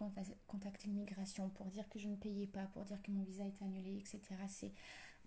contacter 0.46 0.88
l'immigration 0.88 1.48
pour 1.50 1.66
dire 1.66 1.88
que 1.88 1.98
je 1.98 2.08
ne 2.08 2.16
payais 2.16 2.46
pas, 2.46 2.66
pour 2.66 2.84
dire 2.84 3.00
que 3.02 3.10
mon 3.10 3.22
visa 3.22 3.44
était 3.44 3.64
annulé, 3.64 3.96
etc. 3.98 4.20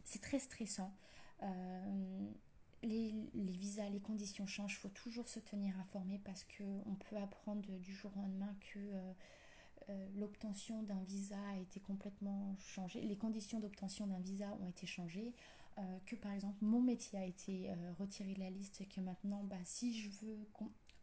C'est 0.04 0.22
très 0.22 0.40
stressant. 0.40 0.94
Euh, 1.42 2.30
les, 2.82 3.14
les, 3.34 3.54
visas, 3.54 3.88
les 3.90 4.02
conditions 4.02 4.46
changent, 4.46 4.74
il 4.74 4.82
faut 4.82 4.90
toujours 4.90 5.30
se 5.30 5.40
tenir 5.40 5.80
informé 5.80 6.20
parce 6.26 6.44
qu'on 6.44 6.96
peut 6.96 7.16
apprendre 7.18 7.78
du 7.80 7.94
jour 7.94 8.12
au 8.18 8.20
lendemain 8.20 8.54
que 8.74 8.80
euh, 9.90 10.08
l'obtention 10.16 10.84
d'un 10.84 11.02
visa 11.04 11.40
a 11.50 11.58
été 11.58 11.80
complètement 11.80 12.56
changée, 12.60 13.02
les 13.02 13.18
conditions 13.18 13.60
d'obtention 13.60 14.08
d'un 14.08 14.20
visa 14.20 14.56
ont 14.62 14.68
été 14.68 14.88
changées, 14.88 15.34
euh, 15.78 16.00
que 16.06 16.16
par 16.16 16.32
exemple 16.32 16.58
mon 16.62 16.82
métier 16.82 17.20
a 17.20 17.26
été 17.26 17.70
euh, 17.70 17.94
retiré 18.00 18.34
de 18.34 18.40
la 18.40 18.50
liste 18.50 18.80
et 18.82 18.86
que 18.86 19.02
maintenant, 19.02 19.44
bah, 19.44 19.58
si 19.66 19.94
je 20.00 20.10
veux 20.22 20.48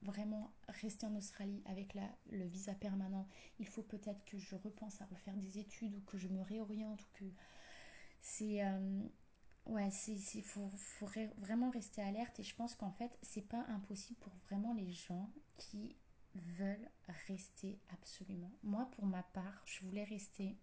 vraiment 0.03 0.53
rester 0.69 1.05
en 1.07 1.15
Australie 1.15 1.63
avec 1.67 1.93
la, 1.95 2.09
le 2.31 2.47
visa 2.47 2.73
permanent, 2.75 3.29
il 3.59 3.67
faut 3.67 3.83
peut-être 3.83 4.25
que 4.25 4.39
je 4.39 4.55
repense 4.57 5.01
à 5.03 5.07
refaire 5.07 5.37
des 5.37 5.59
études 5.59 5.95
ou 5.95 6.01
que 6.01 6.17
je 6.17 6.29
me 6.29 6.41
réoriente 6.41 7.03
ou 7.03 7.07
que 7.13 7.25
c'est 8.23 8.63
ouais 9.67 9.89
il 10.09 10.43
faut, 10.43 10.71
faut, 10.77 11.09
vraiment 11.37 11.69
rester 11.71 12.01
alerte. 12.01 12.41
Et 12.41 12.43
je 12.43 12.55
pense 12.55 12.75
qu'en 12.75 12.93
fait 12.93 13.19
c'est 13.23 13.47
pas 13.47 13.65
impossible 13.69 14.19
pour 14.21 14.33
vraiment 14.49 14.73
les 14.73 14.91
gens 14.91 15.31
qui 15.59 15.97
veulent 16.35 16.91
rester 17.27 17.79
absolument. 17.91 18.51
Moi, 18.63 18.89
pour 18.93 19.07
ma 19.07 19.23
part, 19.23 19.63
je 19.65 19.85
voulais 19.85 20.05
rester 20.05 20.57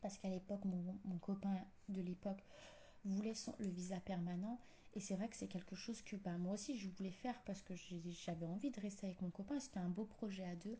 parce 0.00 0.16
qu'à 0.18 0.28
l'époque, 0.28 0.64
mon, 0.64 1.18
copain 1.18 1.56
de 1.88 2.00
l'époque 2.00 2.42
voulait 3.04 3.34
le 3.58 3.68
visa 3.68 4.00
permanent. 4.00 4.58
Et 4.94 5.00
c'est 5.00 5.14
vrai 5.14 5.28
que 5.28 5.36
c'est 5.36 5.46
quelque 5.46 5.76
chose 5.76 6.02
que 6.02 6.16
bah, 6.16 6.36
moi 6.36 6.54
aussi 6.54 6.76
je 6.76 6.88
voulais 6.88 7.12
faire 7.12 7.40
parce 7.44 7.62
que 7.62 7.74
j'avais 7.76 8.46
envie 8.46 8.70
de 8.70 8.80
rester 8.80 9.06
avec 9.06 9.20
mon 9.22 9.30
copain. 9.30 9.60
C'était 9.60 9.78
un 9.78 9.88
beau 9.88 10.04
projet 10.04 10.44
à 10.44 10.56
deux. 10.56 10.78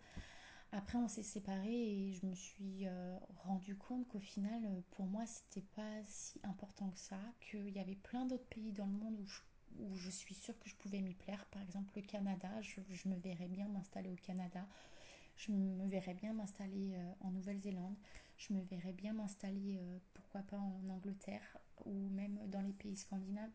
Après, 0.73 0.99
on 0.99 1.09
s'est 1.09 1.25
séparés 1.25 1.69
et 1.69 2.13
je 2.13 2.27
me 2.27 2.35
suis 2.35 2.87
euh, 2.87 3.19
rendu 3.45 3.77
compte 3.77 4.07
qu'au 4.07 4.21
final, 4.21 4.83
pour 4.93 5.05
moi, 5.05 5.27
c'était 5.27 5.67
pas 5.75 6.05
si 6.05 6.41
important 6.45 6.91
que 6.91 6.99
ça. 6.99 7.19
Qu'il 7.41 7.71
y 7.71 7.81
avait 7.81 7.97
plein 7.97 8.25
d'autres 8.25 8.47
pays 8.47 8.73
dans 8.73 8.87
le 8.87 8.93
monde 8.93 9.19
où 9.21 9.27
je 9.27 9.41
où 9.79 9.97
je 9.97 10.11
suis 10.11 10.35
sûre 10.35 10.59
que 10.59 10.69
je 10.69 10.75
pouvais 10.77 11.01
m'y 11.01 11.15
plaire. 11.15 11.45
Par 11.47 11.63
exemple, 11.63 11.93
le 11.97 12.03
Canada, 12.03 12.49
je, 12.61 13.09
me 13.09 13.17
verrais 13.17 13.49
bien 13.49 13.69
m'installer 13.69 14.11
au 14.11 14.17
Canada. 14.17 14.67
Je 15.37 15.53
me 15.53 15.89
verrais 15.89 16.15
bien 16.15 16.33
m'installer 16.33 16.95
euh, 16.95 17.13
en 17.21 17.31
Nouvelle-Zélande. 17.31 17.97
Je 18.37 18.53
me 18.53 18.63
verrais 18.63 18.93
bien 18.93 19.13
m'installer, 19.13 19.79
euh, 19.81 19.99
pourquoi 20.15 20.43
pas, 20.43 20.59
en 20.59 20.89
Angleterre 20.89 21.57
ou 21.87 22.09
même 22.11 22.39
dans 22.49 22.61
les 22.61 22.73
pays 22.73 22.97
scandinaves. 22.97 23.51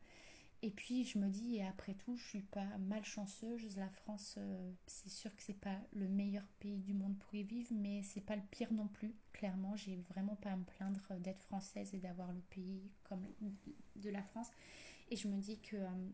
Et 0.61 0.71
puis 0.71 1.03
je 1.03 1.19
me 1.19 1.29
dis, 1.29 1.57
et 1.57 1.63
après 1.63 1.93
tout, 1.93 2.15
je 2.15 2.23
suis 2.23 2.41
pas 2.41 2.65
malchanceuse. 2.79 3.77
La 3.77 3.89
France, 3.89 4.35
euh, 4.39 4.71
c'est 4.87 5.09
sûr 5.09 5.35
que 5.35 5.43
c'est 5.43 5.59
pas 5.59 5.77
le 5.93 6.07
meilleur 6.07 6.47
pays 6.59 6.79
du 6.79 6.93
monde 6.93 7.15
pour 7.19 7.35
y 7.35 7.43
vivre, 7.43 7.69
mais 7.71 8.01
c'est 8.01 8.21
pas 8.21 8.35
le 8.35 8.41
pire 8.49 8.73
non 8.73 8.87
plus. 8.87 9.13
Clairement, 9.31 9.75
j'ai 9.75 9.97
vraiment 10.09 10.35
pas 10.35 10.51
à 10.51 10.55
me 10.55 10.63
plaindre 10.63 11.19
d'être 11.19 11.41
française 11.43 11.93
et 11.93 11.99
d'avoir 11.99 12.31
le 12.31 12.41
pays 12.49 12.89
comme 13.03 13.27
de 13.95 14.09
la 14.09 14.23
France. 14.23 14.47
Et 15.09 15.15
je 15.15 15.27
me 15.27 15.39
dis 15.39 15.59
que 15.59 15.75
euh, 15.75 16.09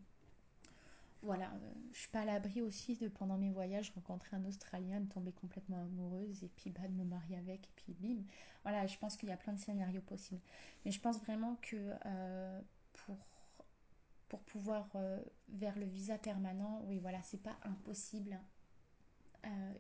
voilà, 1.21 1.51
euh, 1.51 1.73
je 1.93 1.99
suis 1.99 2.09
pas 2.09 2.21
à 2.21 2.25
l'abri 2.25 2.61
aussi 2.61 2.95
de 2.97 3.07
pendant 3.07 3.37
mes 3.37 3.51
voyages 3.51 3.91
rencontrer 3.91 4.35
un 4.35 4.45
Australien, 4.45 5.01
de 5.01 5.09
tomber 5.09 5.31
complètement 5.31 5.81
amoureuse 5.81 6.43
et 6.43 6.49
puis 6.49 6.69
bah, 6.71 6.87
de 6.87 6.93
me 6.93 7.05
marier 7.05 7.37
avec 7.37 7.65
et 7.67 7.71
puis 7.75 7.93
bim. 7.93 8.23
Voilà, 8.63 8.87
je 8.87 8.97
pense 8.97 9.17
qu'il 9.17 9.29
y 9.29 9.31
a 9.31 9.37
plein 9.37 9.53
de 9.53 9.59
scénarios 9.59 10.01
possibles. 10.01 10.41
Mais 10.85 10.91
je 10.91 10.99
pense 10.99 11.19
vraiment 11.19 11.57
que 11.61 11.93
euh, 12.05 12.61
pour, 12.93 14.39
pouvoir 14.45 14.89
vers 15.49 15.77
le 15.77 15.85
visa 15.85 16.17
permanent, 16.17 16.81
oui 16.85 16.99
voilà, 16.99 17.21
c'est 17.21 17.41
pas 17.41 17.57
impossible. 17.63 18.39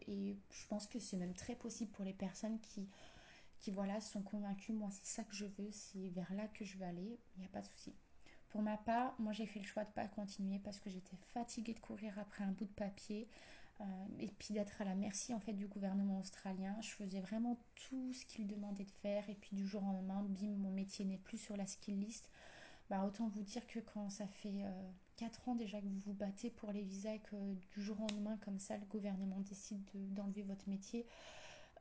et 0.07 0.37
je 0.49 0.67
pense 0.67 0.87
que 0.87 0.99
c'est 0.99 1.15
même 1.15 1.33
très 1.33 1.55
possible 1.55 1.91
pour 1.91 2.03
les 2.03 2.13
personnes 2.13 2.59
qui 2.59 2.89
qui 3.61 3.71
voilà 3.71 4.01
sont 4.01 4.23
convaincus, 4.23 4.75
moi 4.75 4.89
c'est 4.91 5.05
ça 5.05 5.23
que 5.23 5.35
je 5.35 5.45
veux, 5.45 5.71
c'est 5.71 6.09
vers 6.09 6.33
là 6.33 6.47
que 6.47 6.65
je 6.65 6.77
veux 6.77 6.85
aller, 6.85 7.19
il 7.35 7.39
n'y 7.39 7.45
a 7.45 7.49
pas 7.49 7.61
de 7.61 7.67
souci. 7.67 7.93
Pour 8.51 8.61
ma 8.61 8.75
part, 8.75 9.15
moi 9.17 9.31
j'ai 9.31 9.45
fait 9.45 9.59
le 9.59 9.65
choix 9.65 9.83
de 9.83 9.89
ne 9.89 9.93
pas 9.93 10.07
continuer 10.07 10.59
parce 10.59 10.77
que 10.79 10.89
j'étais 10.89 11.15
fatiguée 11.33 11.73
de 11.73 11.79
courir 11.79 12.19
après 12.19 12.43
un 12.43 12.51
bout 12.51 12.65
de 12.65 12.71
papier 12.71 13.29
euh, 13.79 13.83
et 14.19 14.27
puis 14.27 14.53
d'être 14.53 14.81
à 14.81 14.85
la 14.85 14.93
merci 14.93 15.33
en 15.33 15.39
fait 15.39 15.53
du 15.53 15.67
gouvernement 15.67 16.19
australien. 16.19 16.75
Je 16.81 16.89
faisais 16.89 17.21
vraiment 17.21 17.57
tout 17.75 18.11
ce 18.13 18.25
qu'il 18.25 18.47
demandait 18.47 18.83
de 18.83 18.91
faire 18.91 19.29
et 19.29 19.35
puis 19.35 19.55
du 19.55 19.65
jour 19.65 19.81
au 19.83 19.93
lendemain, 19.93 20.25
bim, 20.27 20.57
mon 20.57 20.71
métier 20.71 21.05
n'est 21.05 21.17
plus 21.17 21.37
sur 21.37 21.55
la 21.55 21.65
skill 21.65 21.99
list. 21.99 22.29
Bah, 22.89 23.05
autant 23.05 23.29
vous 23.29 23.41
dire 23.41 23.65
que 23.67 23.79
quand 23.79 24.09
ça 24.09 24.27
fait 24.27 24.65
4 25.15 25.47
euh, 25.47 25.51
ans 25.51 25.55
déjà 25.55 25.79
que 25.79 25.85
vous 25.85 25.99
vous 26.07 26.13
battez 26.13 26.49
pour 26.49 26.73
les 26.73 26.83
visas 26.83 27.13
et 27.13 27.19
que 27.19 27.53
du 27.73 27.81
jour 27.81 27.97
au 28.01 28.07
lendemain 28.09 28.37
comme 28.43 28.59
ça 28.59 28.77
le 28.77 28.85
gouvernement 28.85 29.39
décide 29.39 29.81
d'enlever 30.13 30.43
votre 30.43 30.67
métier, 30.67 31.07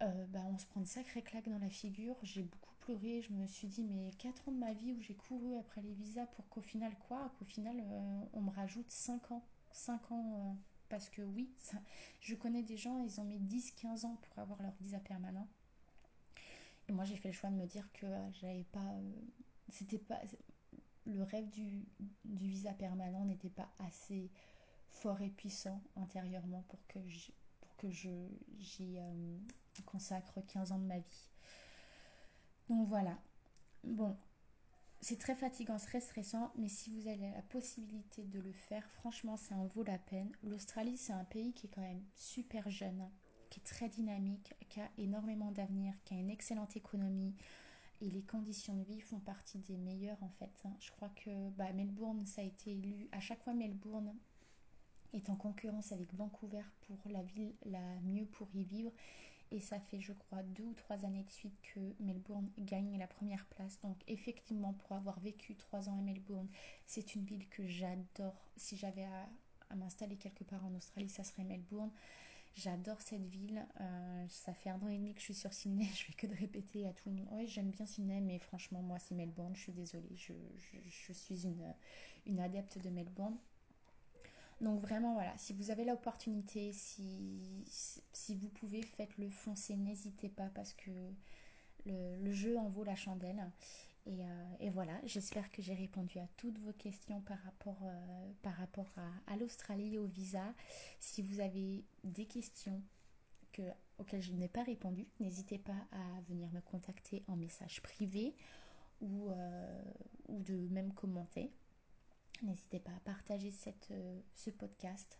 euh, 0.02 0.26
bah, 0.28 0.40
on 0.46 0.56
se 0.56 0.66
prend 0.66 0.78
une 0.80 0.87
sacrée 0.87 1.22
claque 1.22 1.48
dans 1.48 1.59
la 1.59 1.68
figure. 1.68 2.16
J'ai 2.22 2.44
beaucoup 2.44 2.69
pleuré. 2.81 3.23
Je 3.23 3.33
me 3.33 3.47
suis 3.47 3.69
dit, 3.69 3.85
mais 3.85 4.11
4 4.19 4.49
ans 4.49 4.53
de 4.53 4.59
ma 4.59 4.73
vie 4.73 4.93
où 4.93 5.01
j'ai 5.01 5.14
couru 5.14 5.57
après 5.57 5.83
les 5.83 5.93
visas 5.93 6.27
pour 6.27 6.49
qu'au 6.49 6.61
final, 6.61 6.93
quoi? 7.09 7.33
Qu'au 7.38 7.45
final, 7.45 7.77
euh, 7.81 8.25
on 8.33 8.40
me 8.40 8.51
rajoute 8.51 8.90
5 8.90 9.33
ans. 9.33 9.45
5 9.73 10.12
ans. 10.12 10.35
Euh, 10.35 10.55
parce 10.88 11.09
que 11.09 11.23
oui, 11.23 11.49
je 12.21 12.35
connais 12.35 12.64
des 12.64 12.77
gens, 12.77 12.99
ils 12.99 13.21
ont 13.21 13.25
mis 13.25 13.38
10-15 13.38 14.07
ans 14.07 14.19
pour 14.23 14.38
avoir 14.40 14.61
leur 14.61 14.73
visa 14.81 14.99
permanent. 14.99 15.47
Et 16.88 16.93
moi, 16.93 17.05
j'ai 17.05 17.16
fait 17.16 17.29
le 17.29 17.35
choix 17.35 17.51
de 17.51 17.55
me 17.55 17.66
dire 17.66 17.88
que 17.93 18.07
j'avais 18.33 18.64
pas. 18.64 18.95
C'était 19.69 19.99
pas. 19.99 20.21
Le 21.07 21.23
rêve 21.23 21.49
du, 21.51 21.87
du 22.25 22.49
visa 22.49 22.73
permanent 22.73 23.25
n'était 23.25 23.51
pas 23.51 23.69
assez 23.79 24.31
fort 24.90 25.21
et 25.23 25.31
puissant 25.31 25.81
intérieurement 25.97 26.64
pour 26.69 26.85
que 26.88 26.99
j'y 27.88 28.93
consacre 29.87 30.40
15 30.47 30.73
ans 30.73 30.79
de 30.79 30.87
ma 30.87 30.99
vie. 30.99 31.30
Donc 32.70 32.87
voilà. 32.87 33.18
Bon, 33.83 34.16
c'est 35.00 35.18
très 35.18 35.35
fatigant, 35.35 35.76
très 35.76 36.00
stressant, 36.00 36.52
mais 36.56 36.68
si 36.68 36.88
vous 36.90 37.09
avez 37.09 37.28
la 37.30 37.42
possibilité 37.42 38.22
de 38.22 38.38
le 38.38 38.52
faire, 38.52 38.88
franchement, 38.92 39.37
ça 39.37 39.56
en 39.56 39.66
vaut 39.66 39.83
la 39.83 39.98
peine. 39.98 40.30
L'Australie, 40.44 40.96
c'est 40.96 41.12
un 41.12 41.24
pays 41.24 41.52
qui 41.52 41.66
est 41.66 41.70
quand 41.70 41.80
même 41.80 42.04
super 42.14 42.70
jeune, 42.70 43.11
qui 43.50 43.59
est 43.59 43.64
très 43.64 43.88
dynamique, 43.88 44.54
qui 44.68 44.80
a 44.80 44.88
énormément 44.98 45.50
d'avenir, 45.50 45.94
qui 46.04 46.14
a 46.14 46.18
une 46.18 46.30
excellente 46.30 46.76
économie. 46.76 47.35
Et 48.02 48.09
les 48.09 48.22
conditions 48.22 48.76
de 48.76 48.85
vie 48.85 49.00
font 49.00 49.18
partie 49.18 49.59
des 49.59 49.76
meilleures 49.76 50.22
en 50.22 50.30
fait. 50.30 50.62
Je 50.78 50.92
crois 50.92 51.11
que 51.11 51.50
bah, 51.50 51.72
Melbourne, 51.72 52.24
ça 52.24 52.40
a 52.40 52.44
été 52.44 52.70
élu. 52.70 53.09
À 53.11 53.18
chaque 53.18 53.42
fois, 53.42 53.52
Melbourne 53.52 54.14
est 55.12 55.28
en 55.28 55.35
concurrence 55.35 55.90
avec 55.90 56.14
Vancouver 56.14 56.62
pour 56.83 56.98
la 57.11 57.22
ville 57.22 57.52
la 57.64 58.00
mieux 58.02 58.26
pour 58.26 58.48
y 58.54 58.62
vivre. 58.62 58.92
Et 59.52 59.60
ça 59.60 59.80
fait, 59.80 60.00
je 60.00 60.12
crois, 60.12 60.42
deux 60.42 60.62
ou 60.64 60.74
trois 60.74 61.04
années 61.04 61.24
de 61.24 61.30
suite 61.30 61.60
que 61.74 61.80
Melbourne 61.98 62.48
gagne 62.58 62.96
la 62.98 63.08
première 63.08 63.44
place. 63.46 63.80
Donc, 63.80 63.96
effectivement, 64.06 64.74
pour 64.74 64.92
avoir 64.92 65.18
vécu 65.18 65.56
trois 65.56 65.88
ans 65.88 65.98
à 65.98 66.02
Melbourne, 66.02 66.48
c'est 66.86 67.14
une 67.16 67.24
ville 67.24 67.48
que 67.48 67.66
j'adore. 67.66 68.50
Si 68.56 68.76
j'avais 68.76 69.04
à, 69.04 69.28
m'installer 69.74 70.16
quelque 70.16 70.44
part 70.44 70.64
en 70.64 70.74
Australie, 70.74 71.08
ça 71.08 71.24
serait 71.24 71.44
Melbourne. 71.44 71.90
J'adore 72.54 73.00
cette 73.00 73.26
ville. 73.26 73.64
Euh, 73.80 74.26
ça 74.28 74.54
fait 74.54 74.70
un 74.70 74.80
an 74.82 74.88
et 74.88 74.98
demi 74.98 75.14
que 75.14 75.20
je 75.20 75.26
suis 75.26 75.34
sur 75.34 75.52
Sydney. 75.52 75.84
Je 75.94 76.04
fais 76.04 76.12
que 76.12 76.26
de 76.28 76.34
répéter 76.34 76.86
à 76.86 76.92
tout 76.92 77.08
le 77.08 77.16
monde. 77.16 77.28
Oui, 77.32 77.46
j'aime 77.48 77.70
bien 77.70 77.86
Sydney, 77.86 78.20
mais 78.20 78.38
franchement, 78.38 78.82
moi, 78.82 78.98
c'est 79.00 79.14
Melbourne. 79.14 79.54
Je 79.56 79.62
suis 79.62 79.72
désolée. 79.72 80.16
Je, 80.16 81.12
suis 81.12 81.44
une, 81.44 81.74
une 82.26 82.40
adepte 82.40 82.78
de 82.78 82.90
Melbourne. 82.90 83.36
Donc 84.61 84.81
vraiment 84.81 85.14
voilà, 85.14 85.37
si 85.38 85.55
vous 85.55 85.70
avez 85.70 85.85
l'opportunité, 85.85 86.73
si, 86.73 87.64
si 88.12 88.35
vous 88.35 88.49
pouvez, 88.49 88.83
faites-le, 88.83 89.31
foncez, 89.31 89.77
n'hésitez 89.77 90.29
pas 90.29 90.51
parce 90.55 90.75
que 90.75 90.90
le, 91.87 92.33
jeu 92.33 92.59
en 92.59 92.68
vaut 92.68 92.85
la 92.85 92.96
chandelle. 92.96 93.51
Et, 94.07 94.25
euh, 94.25 94.70
voilà, 94.73 94.92
j'espère 95.05 95.51
que 95.51 95.62
j'ai 95.62 95.75
répondu 95.75 96.18
à 96.18 96.27
toutes 96.37 96.59
vos 96.59 96.73
questions 96.73 97.20
par 97.23 97.38
rapport, 97.38 97.81
euh, 97.85 98.33
par 98.42 98.55
rapport 98.55 98.90
à, 99.27 99.37
l'Australie, 99.37 99.99
au 99.99 100.07
visa. 100.07 100.55
Si 100.99 101.23
vous 101.23 101.40
avez 101.40 101.85
des 102.05 102.27
questions 102.27 102.83
que, 103.53 103.62
auxquelles 103.99 104.23
je 104.23 104.33
n'ai 104.33 104.49
pas 104.49 104.62
répondu, 104.62 105.07
n'hésitez 105.20 105.59
pas 105.59 105.87
à 105.92 106.20
venir 106.29 106.51
me 106.53 106.61
contacter 106.61 107.25
en 107.29 107.37
message 107.37 107.83
privé 107.83 108.35
ou, 109.01 109.31
euh, 109.31 109.83
ou 110.29 110.40
de 110.40 110.68
même 110.68 110.92
commenter. 110.92 111.51
N'hésitez 112.42 112.81
pas 112.81 112.92
à 112.92 113.00
partager 113.00 113.50
cette, 113.50 113.90
euh, 113.90 114.20
ce 114.35 114.50
podcast, 114.50 115.18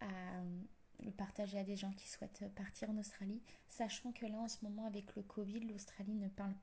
à 0.00 0.06
euh, 0.06 0.62
le 1.00 1.10
partager 1.10 1.58
à 1.58 1.64
des 1.64 1.76
gens 1.76 1.92
qui 1.92 2.08
souhaitent 2.08 2.44
partir 2.54 2.90
en 2.90 2.96
Australie, 2.98 3.42
sachant 3.68 4.12
que 4.12 4.26
là 4.26 4.38
en 4.38 4.48
ce 4.48 4.64
moment 4.64 4.86
avec 4.86 5.14
le 5.16 5.22
Covid, 5.22 5.60
l'Australie 5.60 6.14
ne 6.14 6.28
parle 6.28 6.54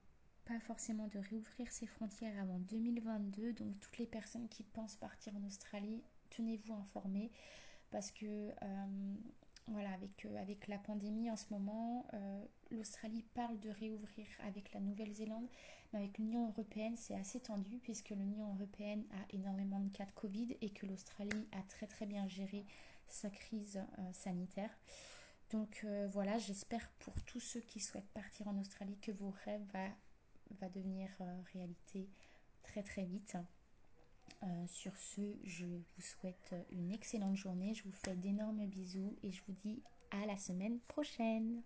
pas 0.45 0.59
forcément 0.61 1.07
de 1.07 1.19
réouvrir 1.19 1.71
ses 1.71 1.85
frontières 1.85 2.39
avant 2.41 2.59
2022. 2.59 3.53
Donc 3.53 3.79
toutes 3.79 3.97
les 3.97 4.07
personnes 4.07 4.47
qui 4.49 4.63
pensent 4.63 4.95
partir 4.95 5.35
en 5.35 5.45
Australie, 5.45 6.03
tenez-vous 6.29 6.73
informés 6.73 7.31
parce 7.91 8.11
que 8.11 8.25
euh, 8.25 9.15
voilà, 9.71 9.91
avec, 9.93 10.25
avec 10.37 10.67
la 10.67 10.77
pandémie 10.77 11.29
en 11.29 11.35
ce 11.35 11.45
moment, 11.51 12.05
l'Australie 12.71 13.23
parle 13.33 13.59
de 13.59 13.69
réouvrir 13.69 14.27
avec 14.45 14.73
la 14.73 14.79
Nouvelle-Zélande, 14.79 15.47
mais 15.91 15.99
avec 15.99 16.17
l'Union 16.17 16.47
européenne, 16.49 16.95
c'est 16.97 17.15
assez 17.15 17.39
tendu 17.39 17.79
puisque 17.79 18.09
l'Union 18.09 18.53
européenne 18.55 19.03
a 19.11 19.35
énormément 19.35 19.79
de 19.79 19.89
cas 19.89 20.05
de 20.05 20.11
Covid 20.11 20.55
et 20.61 20.69
que 20.69 20.85
l'Australie 20.85 21.47
a 21.51 21.61
très 21.63 21.87
très 21.87 22.05
bien 22.05 22.27
géré 22.27 22.65
sa 23.07 23.29
crise 23.29 23.77
euh, 23.77 24.13
sanitaire. 24.13 24.71
Donc 25.51 25.81
euh, 25.83 26.07
voilà, 26.11 26.37
j'espère 26.37 26.89
pour 26.99 27.19
tous 27.23 27.39
ceux 27.39 27.61
qui 27.61 27.79
souhaitent 27.79 28.11
partir 28.13 28.47
en 28.47 28.57
Australie 28.59 28.97
que 28.99 29.11
vos 29.11 29.33
rêves 29.45 29.65
va, 29.73 30.69
devenir 30.69 31.09
euh, 31.21 31.41
réalité 31.53 32.07
très 32.63 32.83
très 32.83 33.03
vite. 33.03 33.35
Sur 34.67 34.95
ce, 34.97 35.35
je 35.43 35.65
vous 35.65 36.01
souhaite 36.01 36.55
une 36.71 36.91
excellente 36.91 37.35
journée, 37.35 37.73
je 37.73 37.83
vous 37.83 37.91
fais 37.91 38.15
d'énormes 38.15 38.65
bisous 38.67 39.15
et 39.23 39.31
je 39.31 39.41
vous 39.47 39.53
dis 39.53 39.81
à 40.11 40.25
la 40.25 40.37
semaine 40.37 40.79
prochaine. 40.87 41.61